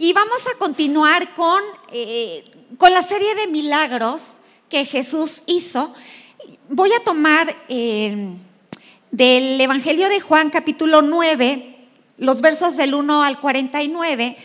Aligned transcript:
y 0.00 0.12
vamos 0.12 0.46
a 0.46 0.56
continuar 0.58 1.34
con, 1.34 1.60
eh, 1.90 2.44
con 2.78 2.92
la 2.92 3.02
serie 3.02 3.34
de 3.34 3.48
milagros 3.48 4.36
que 4.68 4.84
Jesús 4.84 5.42
hizo. 5.46 5.92
Voy 6.68 6.92
a 6.92 7.02
tomar 7.02 7.54
eh, 7.68 8.28
del 9.10 9.60
Evangelio 9.60 10.08
de 10.08 10.20
Juan 10.20 10.50
capítulo 10.50 11.02
9, 11.02 11.76
los 12.18 12.40
versos 12.40 12.76
del 12.76 12.94
1 12.94 13.24
al 13.24 13.40
49, 13.40 14.36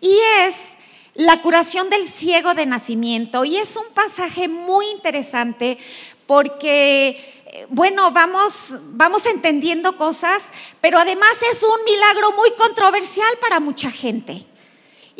y 0.00 0.16
es 0.46 0.76
la 1.14 1.42
curación 1.42 1.90
del 1.90 2.06
ciego 2.06 2.54
de 2.54 2.66
nacimiento. 2.66 3.44
Y 3.44 3.56
es 3.56 3.76
un 3.76 3.92
pasaje 3.92 4.46
muy 4.46 4.86
interesante 4.90 5.76
porque, 6.28 7.42
eh, 7.46 7.66
bueno, 7.68 8.12
vamos, 8.12 8.76
vamos 8.92 9.26
entendiendo 9.26 9.96
cosas, 9.96 10.52
pero 10.80 11.00
además 11.00 11.32
es 11.50 11.64
un 11.64 11.84
milagro 11.84 12.30
muy 12.30 12.52
controversial 12.52 13.36
para 13.40 13.58
mucha 13.58 13.90
gente. 13.90 14.46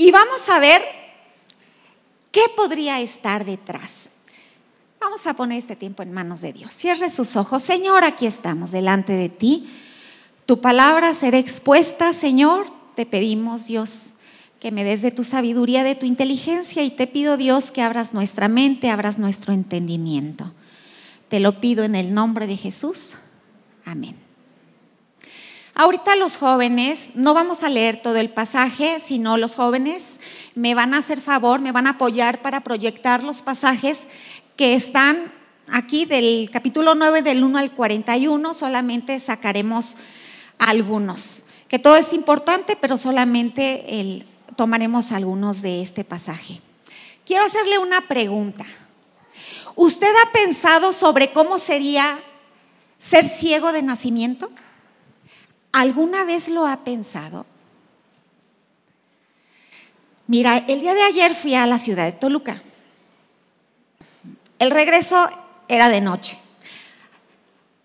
Y 0.01 0.12
vamos 0.12 0.48
a 0.48 0.59
ver 0.59 0.80
qué 2.32 2.41
podría 2.57 3.03
estar 3.03 3.45
detrás. 3.45 4.08
Vamos 4.99 5.27
a 5.27 5.35
poner 5.35 5.58
este 5.58 5.77
tiempo 5.77 6.03
en 6.03 6.11
manos 6.11 6.41
de 6.41 6.54
Dios. 6.54 6.72
Cierre 6.72 7.11
sus 7.11 7.36
ojos. 7.36 7.63
Señor, 7.63 8.03
aquí 8.05 8.25
estamos 8.25 8.71
delante 8.71 9.13
de 9.13 9.29
ti. 9.29 9.68
Tu 10.46 10.63
palabra 10.63 11.13
será 11.13 11.36
expuesta, 11.36 12.14
Señor. 12.14 12.72
Te 12.94 13.05
pedimos, 13.05 13.67
Dios, 13.67 14.14
que 14.58 14.72
me 14.72 14.85
des 14.85 15.03
de 15.03 15.11
tu 15.11 15.22
sabiduría, 15.22 15.85
de 15.85 15.96
tu 15.96 16.07
inteligencia 16.07 16.82
y 16.82 16.89
te 16.89 17.07
pido, 17.07 17.36
Dios, 17.36 17.71
que 17.71 17.82
abras 17.82 18.14
nuestra 18.14 18.49
mente, 18.49 18.89
abras 18.89 19.19
nuestro 19.19 19.53
entendimiento. 19.53 20.55
Te 21.29 21.41
lo 21.41 21.61
pido 21.61 21.85
en 21.85 21.94
el 21.94 22.14
nombre 22.14 22.46
de 22.46 22.57
Jesús. 22.57 23.19
Amén. 23.85 24.29
Ahorita 25.80 26.14
los 26.14 26.36
jóvenes, 26.36 27.12
no 27.14 27.32
vamos 27.32 27.62
a 27.62 27.70
leer 27.70 28.02
todo 28.02 28.16
el 28.16 28.29
pasaje, 28.29 29.00
sino 29.00 29.38
los 29.38 29.57
jóvenes 29.57 30.21
me 30.54 30.75
van 30.75 30.93
a 30.93 30.98
hacer 30.98 31.22
favor, 31.22 31.62
me 31.62 31.72
van 31.72 31.86
a 31.86 31.93
apoyar 31.93 32.42
para 32.42 32.61
proyectar 32.61 33.22
los 33.22 33.41
pasajes 33.41 34.08
que 34.56 34.74
están 34.74 35.32
aquí 35.68 36.05
del 36.05 36.50
capítulo 36.52 36.94
9 36.94 37.22
del 37.22 37.42
1 37.42 37.58
al 37.58 37.70
41, 37.70 38.52
solamente 38.52 39.18
sacaremos 39.20 39.96
algunos, 40.58 41.44
que 41.66 41.78
todo 41.78 41.96
es 41.96 42.12
importante, 42.12 42.77
pero 42.78 42.98
solamente 42.98 44.27
tomaremos 44.56 45.12
algunos 45.12 45.62
de 45.62 45.80
este 45.80 46.05
pasaje. 46.05 46.60
Quiero 47.24 47.46
hacerle 47.46 47.78
una 47.78 48.06
pregunta. 48.06 48.66
¿Usted 49.77 50.12
ha 50.27 50.30
pensado 50.33 50.92
sobre 50.92 51.33
cómo 51.33 51.58
sería 51.58 52.20
ser 52.98 53.27
ciego 53.27 53.72
de 53.72 53.80
nacimiento? 53.80 54.50
¿Alguna 55.72 56.24
vez 56.24 56.48
lo 56.48 56.66
ha 56.66 56.84
pensado? 56.84 57.46
Mira, 60.27 60.58
el 60.58 60.80
día 60.80 60.94
de 60.94 61.02
ayer 61.02 61.34
fui 61.34 61.54
a 61.54 61.66
la 61.66 61.78
ciudad 61.78 62.04
de 62.04 62.12
Toluca. 62.12 62.62
El 64.58 64.70
regreso 64.70 65.28
era 65.68 65.88
de 65.88 66.00
noche. 66.00 66.38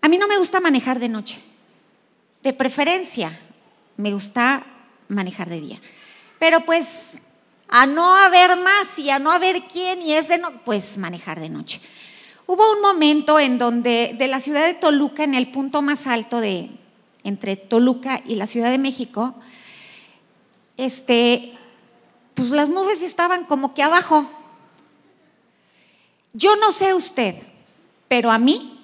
A 0.00 0.08
mí 0.08 0.18
no 0.18 0.28
me 0.28 0.38
gusta 0.38 0.60
manejar 0.60 0.98
de 0.98 1.08
noche. 1.08 1.42
De 2.42 2.52
preferencia, 2.52 3.40
me 3.96 4.12
gusta 4.12 4.64
manejar 5.08 5.48
de 5.48 5.60
día. 5.60 5.80
Pero 6.38 6.64
pues 6.64 7.14
a 7.68 7.86
no 7.86 8.14
haber 8.16 8.56
más 8.56 8.98
y 8.98 9.10
a 9.10 9.18
no 9.18 9.32
haber 9.32 9.62
quién 9.64 10.02
y 10.02 10.12
es 10.12 10.28
de 10.28 10.38
no, 10.38 10.62
pues 10.64 10.98
manejar 10.98 11.40
de 11.40 11.48
noche. 11.48 11.80
Hubo 12.46 12.70
un 12.72 12.80
momento 12.80 13.40
en 13.40 13.58
donde 13.58 14.14
de 14.16 14.28
la 14.28 14.38
ciudad 14.38 14.64
de 14.64 14.74
Toluca, 14.74 15.24
en 15.24 15.34
el 15.34 15.50
punto 15.50 15.82
más 15.82 16.06
alto 16.06 16.40
de 16.40 16.70
entre 17.26 17.56
Toluca 17.56 18.22
y 18.24 18.36
la 18.36 18.46
Ciudad 18.46 18.70
de 18.70 18.78
México, 18.78 19.34
este, 20.76 21.52
pues 22.34 22.50
las 22.50 22.68
nubes 22.68 23.02
estaban 23.02 23.44
como 23.44 23.74
que 23.74 23.82
abajo. 23.82 24.30
Yo 26.32 26.54
no 26.56 26.70
sé 26.70 26.94
usted, 26.94 27.34
pero 28.06 28.30
a 28.30 28.38
mí 28.38 28.78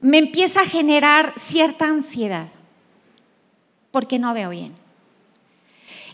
me 0.00 0.18
empieza 0.18 0.62
a 0.62 0.66
generar 0.66 1.34
cierta 1.36 1.86
ansiedad 1.86 2.48
porque 3.90 4.18
no 4.18 4.32
veo 4.32 4.50
bien. 4.50 4.74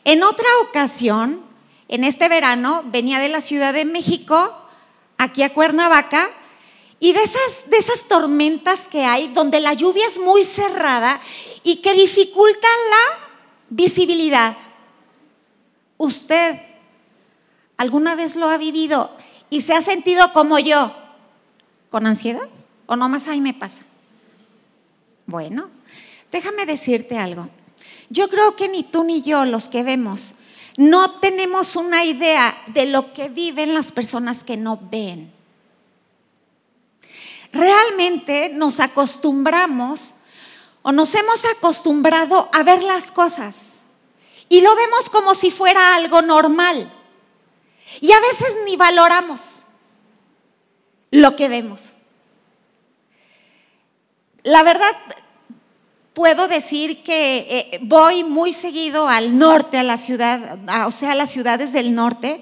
En 0.04 0.22
otra 0.22 0.48
ocasión, 0.62 1.42
en 1.88 2.04
este 2.04 2.28
verano, 2.28 2.82
venía 2.86 3.20
de 3.20 3.28
la 3.28 3.40
Ciudad 3.40 3.72
de 3.72 3.84
México 3.84 4.54
aquí 5.16 5.42
a 5.42 5.54
Cuernavaca 5.54 6.30
y 7.00 7.14
de 7.14 7.22
esas, 7.22 7.70
de 7.70 7.78
esas 7.78 8.04
tormentas 8.04 8.86
que 8.86 9.04
hay 9.04 9.28
donde 9.28 9.58
la 9.60 9.72
lluvia 9.72 10.06
es 10.06 10.18
muy 10.18 10.44
cerrada 10.44 11.20
y 11.64 11.76
que 11.76 11.94
dificultan 11.94 12.70
la 12.90 13.18
visibilidad. 13.70 14.56
¿Usted 15.96 16.60
alguna 17.78 18.14
vez 18.14 18.36
lo 18.36 18.48
ha 18.50 18.58
vivido 18.58 19.10
y 19.48 19.62
se 19.62 19.72
ha 19.72 19.80
sentido 19.80 20.32
como 20.34 20.58
yo, 20.58 20.94
con 21.88 22.06
ansiedad? 22.06 22.48
¿O 22.84 22.96
nomás 22.96 23.28
ahí 23.28 23.40
me 23.40 23.54
pasa? 23.54 23.82
Bueno, 25.24 25.70
déjame 26.30 26.66
decirte 26.66 27.16
algo. 27.16 27.48
Yo 28.10 28.28
creo 28.28 28.56
que 28.56 28.68
ni 28.68 28.82
tú 28.82 29.04
ni 29.04 29.22
yo, 29.22 29.46
los 29.46 29.68
que 29.68 29.82
vemos, 29.82 30.34
no 30.76 31.12
tenemos 31.20 31.76
una 31.76 32.04
idea 32.04 32.56
de 32.66 32.86
lo 32.86 33.12
que 33.12 33.28
viven 33.28 33.72
las 33.72 33.92
personas 33.92 34.44
que 34.44 34.56
no 34.56 34.78
ven. 34.90 35.32
Realmente 37.52 38.50
nos 38.50 38.80
acostumbramos 38.80 40.14
o 40.82 40.92
nos 40.92 41.14
hemos 41.14 41.44
acostumbrado 41.44 42.48
a 42.52 42.62
ver 42.62 42.82
las 42.82 43.10
cosas 43.10 43.80
y 44.48 44.60
lo 44.60 44.74
vemos 44.74 45.10
como 45.10 45.34
si 45.34 45.50
fuera 45.50 45.94
algo 45.94 46.22
normal. 46.22 46.92
Y 48.00 48.12
a 48.12 48.20
veces 48.20 48.48
ni 48.66 48.76
valoramos 48.76 49.60
lo 51.10 51.36
que 51.36 51.48
vemos. 51.48 51.88
La 54.42 54.62
verdad, 54.62 54.92
puedo 56.14 56.48
decir 56.48 57.02
que 57.02 57.46
eh, 57.72 57.78
voy 57.82 58.24
muy 58.24 58.52
seguido 58.52 59.08
al 59.08 59.38
norte, 59.38 59.78
a 59.78 59.82
la 59.82 59.96
ciudad, 59.96 60.58
o 60.86 60.90
sea, 60.90 61.12
a 61.12 61.14
las 61.16 61.30
ciudades 61.30 61.72
del 61.72 61.94
norte, 61.94 62.40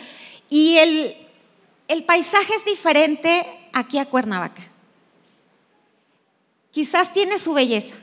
y 0.49 0.77
el, 0.79 1.17
el 1.89 2.05
paisaje 2.05 2.55
es 2.55 2.65
diferente 2.65 3.47
aquí 3.73 3.99
a 3.99 4.07
Cuernavaca. 4.07 4.63
Quizás 6.79 7.13
tiene 7.13 7.39
su 7.39 7.55
belleza, 7.55 7.97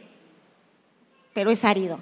pero 1.34 1.50
es 1.50 1.64
árido. 1.64 2.02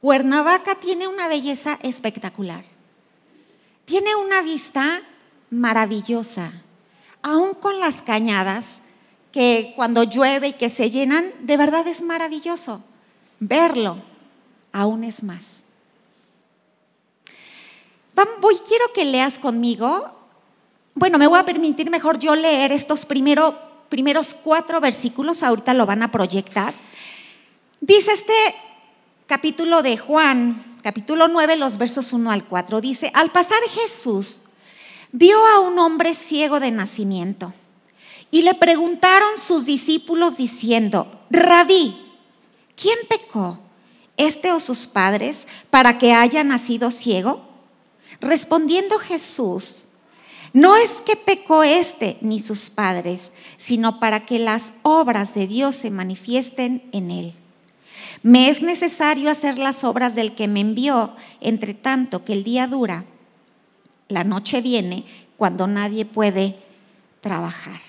Cuernavaca 0.00 0.76
tiene 0.76 1.08
una 1.08 1.26
belleza 1.26 1.80
espectacular. 1.82 2.64
Tiene 3.86 4.14
una 4.14 4.40
vista 4.40 5.02
maravillosa, 5.50 6.52
aún 7.22 7.54
con 7.54 7.80
las 7.80 8.02
cañadas 8.02 8.78
que 9.32 9.72
cuando 9.74 10.04
llueve 10.04 10.46
y 10.46 10.52
que 10.52 10.70
se 10.70 10.92
llenan, 10.92 11.32
de 11.40 11.56
verdad 11.56 11.88
es 11.88 12.02
maravilloso. 12.02 12.84
Verlo 13.40 14.00
aún 14.70 15.02
es 15.02 15.24
más. 15.24 15.64
Voy, 18.40 18.58
quiero 18.58 18.92
que 18.94 19.04
leas 19.04 19.40
conmigo. 19.40 20.08
Bueno, 20.94 21.18
me 21.18 21.26
voy 21.26 21.40
a 21.40 21.44
permitir 21.44 21.90
mejor 21.90 22.20
yo 22.20 22.36
leer 22.36 22.70
estos 22.70 23.04
primeros 23.88 24.34
cuatro 24.34 24.80
versículos, 24.80 25.42
ahorita 25.42 25.74
lo 25.74 25.86
van 25.86 26.02
a 26.02 26.10
proyectar. 26.10 26.74
Dice 27.80 28.12
este 28.12 28.34
capítulo 29.26 29.82
de 29.82 29.96
Juan, 29.96 30.78
capítulo 30.82 31.28
9, 31.28 31.56
los 31.56 31.78
versos 31.78 32.12
1 32.12 32.30
al 32.30 32.44
4, 32.44 32.80
dice, 32.80 33.10
al 33.14 33.30
pasar 33.30 33.58
Jesús 33.68 34.42
vio 35.12 35.44
a 35.46 35.60
un 35.60 35.78
hombre 35.78 36.14
ciego 36.14 36.60
de 36.60 36.70
nacimiento 36.70 37.52
y 38.30 38.42
le 38.42 38.54
preguntaron 38.54 39.30
sus 39.38 39.64
discípulos 39.64 40.36
diciendo, 40.36 41.20
Rabí, 41.30 41.96
¿quién 42.76 42.98
pecó, 43.08 43.58
este 44.16 44.52
o 44.52 44.60
sus 44.60 44.86
padres, 44.86 45.46
para 45.70 45.98
que 45.98 46.12
haya 46.12 46.44
nacido 46.44 46.90
ciego? 46.90 47.46
Respondiendo 48.20 48.98
Jesús, 48.98 49.85
no 50.56 50.74
es 50.74 51.02
que 51.02 51.16
pecó 51.16 51.64
este 51.64 52.16
ni 52.22 52.40
sus 52.40 52.70
padres, 52.70 53.34
sino 53.58 54.00
para 54.00 54.24
que 54.24 54.38
las 54.38 54.72
obras 54.80 55.34
de 55.34 55.46
Dios 55.46 55.76
se 55.76 55.90
manifiesten 55.90 56.82
en 56.92 57.10
él. 57.10 57.34
Me 58.22 58.48
es 58.48 58.62
necesario 58.62 59.28
hacer 59.28 59.58
las 59.58 59.84
obras 59.84 60.14
del 60.14 60.34
que 60.34 60.48
me 60.48 60.60
envió, 60.60 61.14
entre 61.42 61.74
tanto 61.74 62.24
que 62.24 62.32
el 62.32 62.42
día 62.42 62.68
dura, 62.68 63.04
la 64.08 64.24
noche 64.24 64.62
viene 64.62 65.04
cuando 65.36 65.66
nadie 65.66 66.06
puede 66.06 66.58
trabajar. 67.20 67.82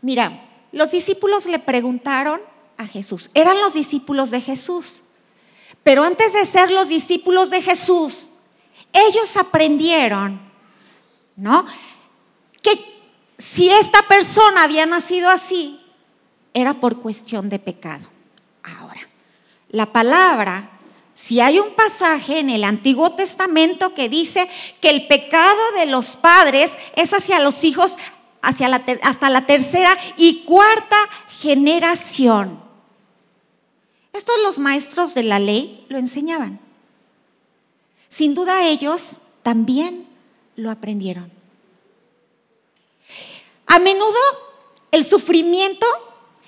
Mira, 0.00 0.44
los 0.70 0.92
discípulos 0.92 1.46
le 1.46 1.58
preguntaron 1.58 2.40
a 2.76 2.86
Jesús, 2.86 3.30
eran 3.34 3.60
los 3.60 3.74
discípulos 3.74 4.30
de 4.30 4.42
Jesús, 4.42 5.02
pero 5.82 6.04
antes 6.04 6.34
de 6.34 6.46
ser 6.46 6.70
los 6.70 6.88
discípulos 6.88 7.50
de 7.50 7.62
Jesús, 7.62 8.30
ellos 8.92 9.36
aprendieron, 9.36 10.46
¿no? 11.38 11.64
Que 12.62 12.84
si 13.38 13.70
esta 13.70 14.02
persona 14.02 14.64
había 14.64 14.84
nacido 14.84 15.30
así, 15.30 15.80
era 16.52 16.74
por 16.74 17.00
cuestión 17.00 17.48
de 17.48 17.58
pecado. 17.58 18.06
Ahora, 18.62 19.00
la 19.70 19.90
palabra 19.92 20.78
si 21.18 21.40
hay 21.40 21.58
un 21.58 21.74
pasaje 21.74 22.38
en 22.38 22.48
el 22.48 22.62
Antiguo 22.62 23.10
Testamento 23.14 23.92
que 23.92 24.08
dice 24.08 24.48
que 24.80 24.88
el 24.88 25.08
pecado 25.08 25.58
de 25.76 25.86
los 25.86 26.14
padres 26.14 26.78
es 26.94 27.12
hacia 27.12 27.40
los 27.40 27.64
hijos 27.64 27.96
hacia 28.40 28.68
la 28.68 28.84
hasta 29.02 29.28
la 29.28 29.44
tercera 29.44 29.98
y 30.16 30.44
cuarta 30.44 30.96
generación. 31.28 32.60
Estos 34.12 34.36
los 34.44 34.60
maestros 34.60 35.12
de 35.14 35.24
la 35.24 35.40
ley 35.40 35.84
lo 35.88 35.98
enseñaban. 35.98 36.60
Sin 38.08 38.36
duda 38.36 38.68
ellos 38.68 39.18
también 39.42 40.07
lo 40.58 40.72
aprendieron. 40.72 41.30
A 43.66 43.78
menudo 43.78 44.18
el 44.90 45.04
sufrimiento 45.04 45.86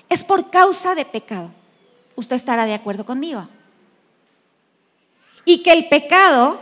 es 0.09 0.23
por 0.23 0.51
causa 0.51 0.95
de 0.95 1.05
pecado. 1.05 1.49
Usted 2.15 2.35
estará 2.35 2.65
de 2.65 2.73
acuerdo 2.73 3.05
conmigo. 3.05 3.47
Y 5.45 5.63
que 5.63 5.71
el 5.71 5.87
pecado 5.87 6.59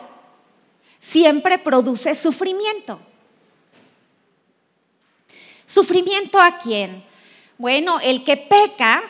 siempre 0.99 1.57
produce 1.57 2.13
sufrimiento. 2.13 2.99
¿Sufrimiento 5.65 6.39
a 6.39 6.59
quién? 6.59 7.03
Bueno, 7.57 7.99
el 7.99 8.23
que 8.23 8.37
peca 8.37 9.01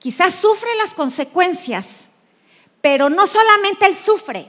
quizás 0.00 0.34
sufre 0.34 0.70
las 0.76 0.92
consecuencias, 0.92 2.08
pero 2.80 3.10
no 3.10 3.28
solamente 3.28 3.86
él 3.86 3.94
sufre, 3.94 4.48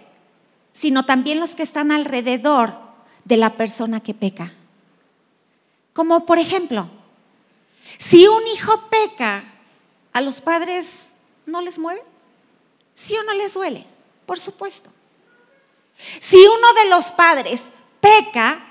sino 0.71 1.05
también 1.05 1.39
los 1.39 1.53
que 1.53 1.63
están 1.63 1.91
alrededor 1.91 2.90
de 3.23 3.37
la 3.37 3.55
persona 3.57 4.01
que 4.01 4.13
peca. 4.13 4.53
Como 5.93 6.25
por 6.25 6.39
ejemplo, 6.39 6.89
si 7.97 8.27
un 8.27 8.47
hijo 8.47 8.89
peca, 8.89 9.43
¿a 10.13 10.21
los 10.21 10.41
padres 10.41 11.13
no 11.45 11.61
les 11.61 11.77
mueve? 11.77 12.03
¿Sí 12.93 13.15
o 13.17 13.23
no 13.23 13.33
les 13.33 13.53
duele? 13.53 13.85
Por 14.25 14.39
supuesto. 14.39 14.91
Si 16.19 16.37
uno 16.37 16.73
de 16.73 16.89
los 16.89 17.11
padres 17.11 17.69
peca, 17.99 18.63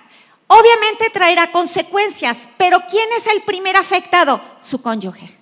obviamente 0.47 1.11
traerá 1.13 1.53
consecuencias, 1.53 2.49
pero 2.57 2.83
¿quién 2.89 3.09
es 3.17 3.27
el 3.27 3.43
primer 3.43 3.77
afectado? 3.77 4.41
Su 4.61 4.83
cónyuge. 4.83 5.39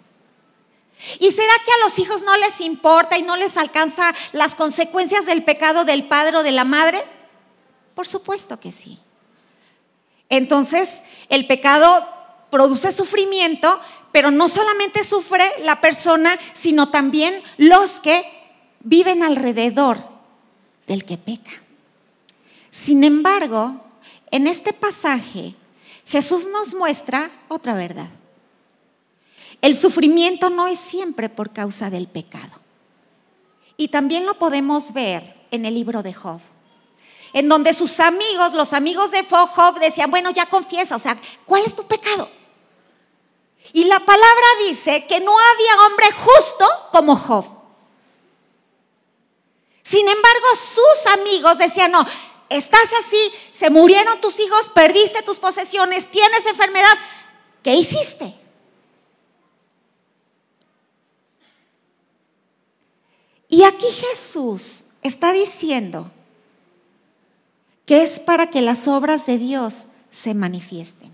¿Y 1.20 1.30
será 1.30 1.52
que 1.64 1.72
a 1.72 1.84
los 1.84 1.98
hijos 1.98 2.22
no 2.22 2.36
les 2.36 2.60
importa 2.60 3.16
y 3.16 3.22
no 3.22 3.36
les 3.36 3.56
alcanza 3.56 4.14
las 4.32 4.54
consecuencias 4.54 5.26
del 5.26 5.44
pecado 5.44 5.84
del 5.84 6.04
padre 6.04 6.38
o 6.38 6.42
de 6.42 6.52
la 6.52 6.64
madre? 6.64 7.04
Por 7.98 8.06
supuesto 8.06 8.60
que 8.60 8.70
sí. 8.70 8.96
Entonces, 10.28 11.02
el 11.30 11.48
pecado 11.48 12.06
produce 12.48 12.92
sufrimiento, 12.92 13.80
pero 14.12 14.30
no 14.30 14.48
solamente 14.48 15.02
sufre 15.02 15.42
la 15.64 15.80
persona, 15.80 16.38
sino 16.52 16.90
también 16.90 17.42
los 17.56 17.98
que 17.98 18.24
viven 18.78 19.24
alrededor 19.24 19.98
del 20.86 21.04
que 21.04 21.18
peca. 21.18 21.50
Sin 22.70 23.02
embargo, 23.02 23.82
en 24.30 24.46
este 24.46 24.72
pasaje, 24.72 25.56
Jesús 26.06 26.46
nos 26.52 26.74
muestra 26.74 27.32
otra 27.48 27.74
verdad. 27.74 28.10
El 29.60 29.74
sufrimiento 29.74 30.50
no 30.50 30.68
es 30.68 30.78
siempre 30.78 31.28
por 31.28 31.52
causa 31.52 31.90
del 31.90 32.06
pecado. 32.06 32.60
Y 33.76 33.88
también 33.88 34.24
lo 34.24 34.38
podemos 34.38 34.92
ver 34.92 35.34
en 35.50 35.66
el 35.66 35.74
libro 35.74 36.04
de 36.04 36.14
Job 36.14 36.40
en 37.32 37.48
donde 37.48 37.74
sus 37.74 38.00
amigos, 38.00 38.52
los 38.54 38.72
amigos 38.72 39.10
de 39.10 39.24
Job, 39.24 39.78
decían, 39.80 40.10
bueno, 40.10 40.30
ya 40.30 40.46
confiesa, 40.46 40.96
o 40.96 40.98
sea, 40.98 41.16
¿cuál 41.44 41.64
es 41.64 41.74
tu 41.74 41.86
pecado? 41.86 42.30
Y 43.72 43.84
la 43.84 44.00
palabra 44.00 44.46
dice 44.66 45.06
que 45.06 45.20
no 45.20 45.38
había 45.38 45.86
hombre 45.86 46.06
justo 46.12 46.68
como 46.92 47.16
Job. 47.16 47.44
Sin 49.82 50.06
embargo, 50.08 50.46
sus 50.56 51.06
amigos 51.12 51.58
decían, 51.58 51.92
no, 51.92 52.06
estás 52.48 52.88
así, 53.00 53.32
se 53.52 53.70
murieron 53.70 54.20
tus 54.20 54.38
hijos, 54.40 54.70
perdiste 54.70 55.22
tus 55.22 55.38
posesiones, 55.38 56.10
tienes 56.10 56.46
enfermedad, 56.46 56.94
¿qué 57.62 57.74
hiciste? 57.74 58.34
Y 63.48 63.64
aquí 63.64 63.86
Jesús 63.86 64.84
está 65.02 65.32
diciendo 65.32 66.12
que 67.88 68.02
es 68.02 68.20
para 68.20 68.50
que 68.50 68.60
las 68.60 68.86
obras 68.86 69.24
de 69.24 69.38
Dios 69.38 69.86
se 70.10 70.34
manifiesten. 70.34 71.10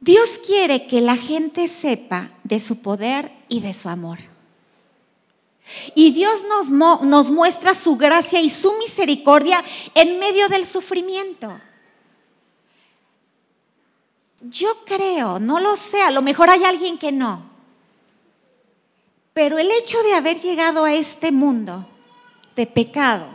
Dios 0.00 0.38
quiere 0.46 0.86
que 0.86 1.00
la 1.00 1.16
gente 1.16 1.66
sepa 1.68 2.30
de 2.44 2.60
su 2.60 2.82
poder 2.82 3.32
y 3.48 3.60
de 3.60 3.72
su 3.72 3.88
amor. 3.88 4.18
Y 5.94 6.10
Dios 6.10 6.44
nos, 6.44 6.68
nos, 6.68 7.30
muestra 7.30 7.72
su 7.72 7.96
gracia 7.96 8.38
y 8.42 8.50
su 8.50 8.74
misericordia 8.74 9.64
en 9.94 10.18
medio 10.18 10.50
del 10.50 10.66
sufrimiento. 10.66 11.58
Yo 14.42 14.84
creo, 14.84 15.38
no 15.38 15.58
lo 15.58 15.74
sé, 15.74 16.02
a 16.02 16.10
lo 16.10 16.20
mejor 16.20 16.50
hay 16.50 16.64
alguien 16.64 16.98
que 16.98 17.12
no, 17.12 17.48
pero 19.32 19.58
el 19.58 19.70
hecho 19.70 20.02
de 20.02 20.12
haber 20.12 20.38
llegado 20.38 20.84
a 20.84 20.92
este 20.92 21.32
mundo 21.32 21.86
de 22.56 22.66
pecado. 22.66 23.26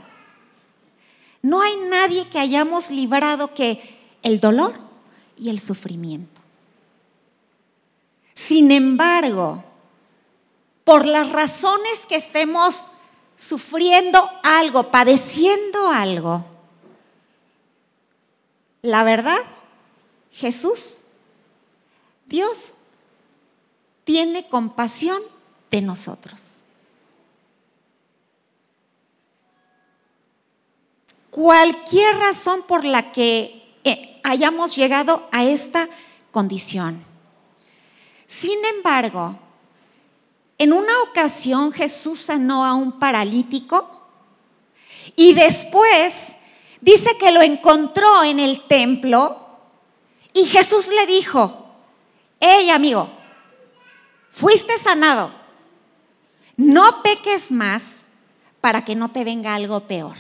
No 1.42 1.62
hay 1.62 1.76
nadie 1.90 2.28
que 2.30 2.40
hayamos 2.40 2.90
librado 2.90 3.54
que 3.54 3.98
el 4.24 4.40
dolor 4.40 4.80
y 5.38 5.50
el 5.50 5.60
sufrimiento. 5.60 6.42
Sin 8.34 8.72
embargo, 8.72 9.64
por 10.84 11.06
las 11.06 11.32
razones 11.32 12.06
que 12.08 12.16
estemos 12.16 12.90
sufriendo 13.36 14.28
algo, 14.44 14.92
padeciendo 14.92 15.90
algo, 15.90 16.46
la 18.82 19.04
verdad, 19.04 19.40
Jesús, 20.32 21.00
Dios, 22.26 22.74
tiene 24.04 24.48
compasión 24.48 25.22
de 25.72 25.82
nosotros. 25.82 26.65
Cualquier 31.36 32.18
razón 32.18 32.62
por 32.66 32.86
la 32.86 33.12
que 33.12 33.62
eh, 33.84 34.22
hayamos 34.24 34.74
llegado 34.74 35.28
a 35.34 35.44
esta 35.44 35.90
condición. 36.32 37.04
Sin 38.26 38.64
embargo, 38.64 39.38
en 40.58 40.72
una 40.72 41.02
ocasión 41.02 41.74
Jesús 41.74 42.22
sanó 42.22 42.64
a 42.64 42.74
un 42.74 43.00
paralítico 43.00 44.08
y 45.18 45.34
después 45.34 46.38
dice 46.80 47.18
que 47.18 47.34
lo 47.34 47.42
encontró 47.42 48.24
en 48.24 48.40
el 48.40 48.66
templo 48.68 49.38
y 50.32 50.46
Jesús 50.46 50.88
le 50.88 51.06
dijo, 51.06 51.68
hey 52.40 52.70
amigo, 52.70 53.10
fuiste 54.32 54.78
sanado, 54.78 55.34
no 56.56 57.04
peques 57.04 57.52
más 57.52 58.06
para 58.62 58.86
que 58.86 58.96
no 58.96 59.12
te 59.12 59.26
venga 59.26 59.54
algo 59.54 59.82
peor. 59.82 60.16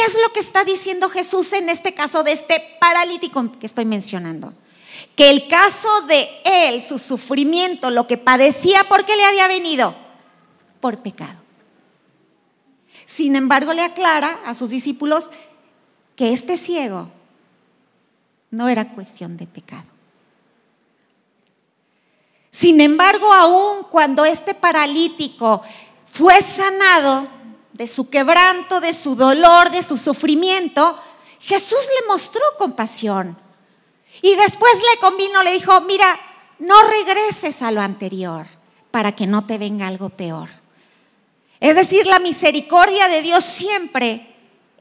¿Qué 0.00 0.06
es 0.06 0.16
lo 0.18 0.32
que 0.32 0.40
está 0.40 0.64
diciendo 0.64 1.10
Jesús 1.10 1.52
en 1.52 1.68
este 1.68 1.92
caso 1.92 2.22
de 2.22 2.32
este 2.32 2.78
paralítico 2.80 3.52
que 3.60 3.66
estoy 3.66 3.84
mencionando? 3.84 4.54
Que 5.14 5.28
el 5.28 5.46
caso 5.46 5.88
de 6.08 6.26
él, 6.42 6.80
su 6.80 6.98
sufrimiento, 6.98 7.90
lo 7.90 8.06
que 8.06 8.16
padecía, 8.16 8.88
¿por 8.88 9.04
qué 9.04 9.14
le 9.14 9.26
había 9.26 9.46
venido? 9.46 9.94
Por 10.80 11.02
pecado. 11.02 11.42
Sin 13.04 13.36
embargo, 13.36 13.74
le 13.74 13.82
aclara 13.82 14.40
a 14.46 14.54
sus 14.54 14.70
discípulos 14.70 15.30
que 16.16 16.32
este 16.32 16.56
ciego 16.56 17.10
no 18.50 18.70
era 18.70 18.94
cuestión 18.94 19.36
de 19.36 19.46
pecado. 19.46 19.84
Sin 22.50 22.80
embargo, 22.80 23.34
aún 23.34 23.84
cuando 23.90 24.24
este 24.24 24.54
paralítico 24.54 25.60
fue 26.06 26.40
sanado, 26.40 27.28
de 27.80 27.88
su 27.88 28.10
quebranto, 28.10 28.78
de 28.78 28.92
su 28.92 29.16
dolor, 29.16 29.70
de 29.70 29.82
su 29.82 29.96
sufrimiento, 29.96 31.00
Jesús 31.40 31.78
le 31.98 32.08
mostró 32.08 32.42
compasión. 32.58 33.38
Y 34.20 34.34
después 34.34 34.70
le 34.74 35.00
convino, 35.00 35.42
le 35.42 35.52
dijo, 35.52 35.80
mira, 35.80 36.20
no 36.58 36.74
regreses 36.82 37.62
a 37.62 37.70
lo 37.70 37.80
anterior 37.80 38.46
para 38.90 39.12
que 39.12 39.26
no 39.26 39.46
te 39.46 39.56
venga 39.56 39.86
algo 39.86 40.10
peor. 40.10 40.50
Es 41.58 41.74
decir, 41.74 42.06
la 42.06 42.18
misericordia 42.18 43.08
de 43.08 43.22
Dios 43.22 43.44
siempre 43.44 44.26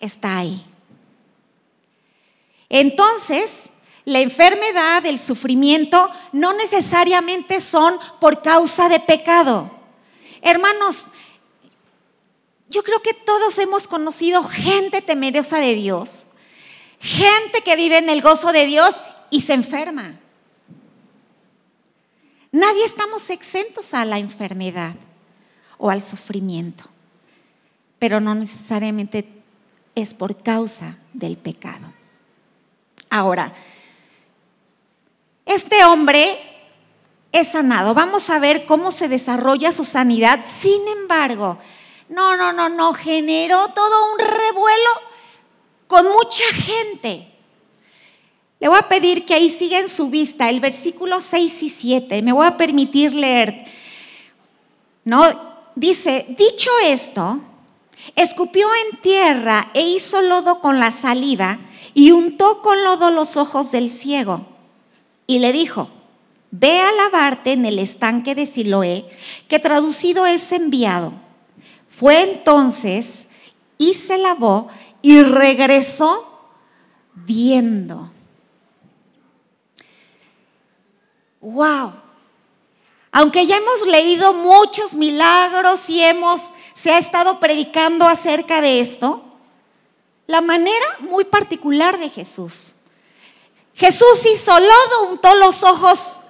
está 0.02 0.38
ahí. 0.38 0.66
Entonces, 2.68 3.70
la 4.04 4.20
enfermedad, 4.20 5.06
el 5.06 5.22
sufrimiento, 5.22 6.12
no 6.34 6.52
necesariamente 6.52 7.62
son 7.62 7.98
por 8.20 8.42
causa 8.42 8.90
de 8.90 9.00
pecado. 9.00 9.72
Hermanos, 10.42 11.12
yo 12.70 12.84
creo 12.84 13.02
que 13.02 13.14
todos 13.14 13.58
hemos 13.58 13.88
conocido 13.88 14.44
gente 14.44 15.02
temerosa 15.02 15.58
de 15.58 15.76
Dios, 15.76 16.28
gente 17.00 17.62
que 17.62 17.76
vive 17.76 17.98
en 17.98 18.10
el 18.10 18.22
gozo 18.22 18.52
de 18.52 18.66
Dios 18.66 19.04
y 19.30 19.42
se 19.42 19.54
enferma. 19.54 20.20
Nadie 22.52 22.86
estamos 22.86 23.30
exentos 23.30 23.94
a 23.94 24.06
la 24.06 24.18
enfermedad. 24.20 24.96
o 25.82 25.90
al 25.90 26.02
sufrimiento, 26.02 26.84
pero 28.00 28.20
no 28.20 28.36
necesariamente 28.36 29.26
es 29.96 30.14
por 30.14 30.44
causa 30.44 30.98
del 31.14 31.38
pecado. 31.38 31.94
Ahora, 33.10 33.54
este 35.46 35.86
hombre 35.86 36.38
es 37.32 37.50
sanado. 37.50 37.94
Vamos 37.94 38.30
a 38.30 38.40
ver 38.40 38.66
cómo 38.66 38.92
se 38.92 39.08
desarrolla 39.08 39.72
su 39.72 39.86
sanidad. 39.86 40.44
Sin 40.46 40.86
embargo, 40.90 41.58
no, 42.10 42.36
no, 42.36 42.52
no, 42.52 42.70
no, 42.70 42.94
generó 42.94 43.68
todo 43.70 44.14
un 44.14 44.20
revuelo 44.20 44.90
con 45.88 46.06
mucha 46.06 46.44
gente. 46.54 47.28
Le 48.60 48.68
voy 48.68 48.78
a 48.78 48.90
pedir 48.90 49.26
que 49.26 49.36
ahí 49.36 49.50
siga 49.50 49.80
en 49.80 49.88
su 49.88 50.10
vista 50.10 50.50
el 50.50 50.60
versículo 50.60 51.22
6 51.22 51.64
y 51.64 51.70
7. 51.70 52.22
Me 52.24 52.34
voy 52.34 52.46
a 52.46 52.58
permitir 52.58 53.14
leer. 53.14 53.66
No, 55.06 55.24
dice, 55.76 56.26
dicho 56.38 56.70
esto, 56.84 57.40
escupió 58.16 58.68
en 58.92 59.00
tierra 59.02 59.70
e 59.74 59.82
hizo 59.82 60.22
lodo 60.22 60.60
con 60.60 60.80
la 60.80 60.92
saliva 60.92 61.60
y 61.94 62.12
untó 62.12 62.62
con 62.62 62.84
lodo 62.84 63.12
los 63.12 63.38
ojos 63.38 63.72
del 63.72 63.92
ciego. 63.92 64.46
Y 65.26 65.40
le 65.40 65.52
dijo, 65.52 65.90
ve 66.52 66.80
a 66.80 66.92
lavarte 66.92 67.52
en 67.52 67.66
el 67.66 67.80
estanque 67.80 68.36
de 68.36 68.46
Siloé, 68.46 69.06
que 69.48 69.60
traducido 69.60 70.26
es 70.26 70.52
enviado. 70.52 71.29
Fue 72.00 72.22
entonces 72.22 73.28
y 73.78 73.94
se 73.94 74.18
lavó 74.18 74.70
y 75.02 75.22
regresó 75.22 76.26
viendo. 77.14 78.10
Wow. 81.42 81.92
Aunque 83.12 83.46
ya 83.46 83.58
hemos 83.58 83.86
leído 83.86 84.32
muchos 84.32 84.96
milagros 84.96 85.90
y 85.90 86.02
hemos 86.02 86.54
se 86.74 86.92
ha 86.92 87.00
estado 87.00 87.42
predicando 87.42 88.06
acerca 88.06 88.62
de 88.62 88.80
esto, 88.80 89.22
la 90.26 90.40
manera 90.40 91.00
muy 91.00 91.26
particular 91.26 92.00
de 92.00 92.08
Jesús. 92.08 92.76
Jesús 93.76 94.26
hizo 94.26 94.58
lodo, 94.58 95.12
untó 95.12 95.36
los 95.36 95.66
ojos 95.66 96.22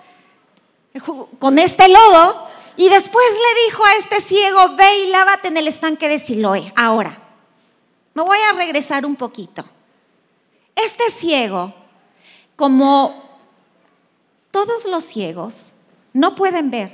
con 1.37 1.59
este 1.59 1.87
lodo 1.89 2.49
y 2.79 2.87
después 2.87 3.25
le 3.27 3.63
dijo 3.65 3.83
a 3.85 3.95
este 3.95 4.21
ciego, 4.21 4.75
ve 4.77 4.99
y 4.99 5.07
lávate 5.07 5.49
en 5.49 5.57
el 5.57 5.67
estanque 5.67 6.07
de 6.07 6.17
Siloé. 6.17 6.71
Ahora, 6.77 7.21
me 8.13 8.21
voy 8.21 8.37
a 8.49 8.53
regresar 8.53 9.05
un 9.05 9.17
poquito. 9.17 9.65
Este 10.77 11.11
ciego, 11.11 11.73
como 12.55 13.21
todos 14.49 14.85
los 14.85 15.03
ciegos, 15.03 15.73
no 16.13 16.35
pueden 16.35 16.71
ver, 16.71 16.93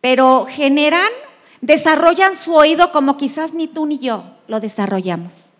pero 0.00 0.46
generan, 0.48 1.10
desarrollan 1.60 2.36
su 2.36 2.54
oído 2.54 2.92
como 2.92 3.16
quizás 3.16 3.52
ni 3.52 3.66
tú 3.66 3.86
ni 3.86 3.98
yo 3.98 4.22
lo 4.46 4.60
desarrollamos. 4.60 5.50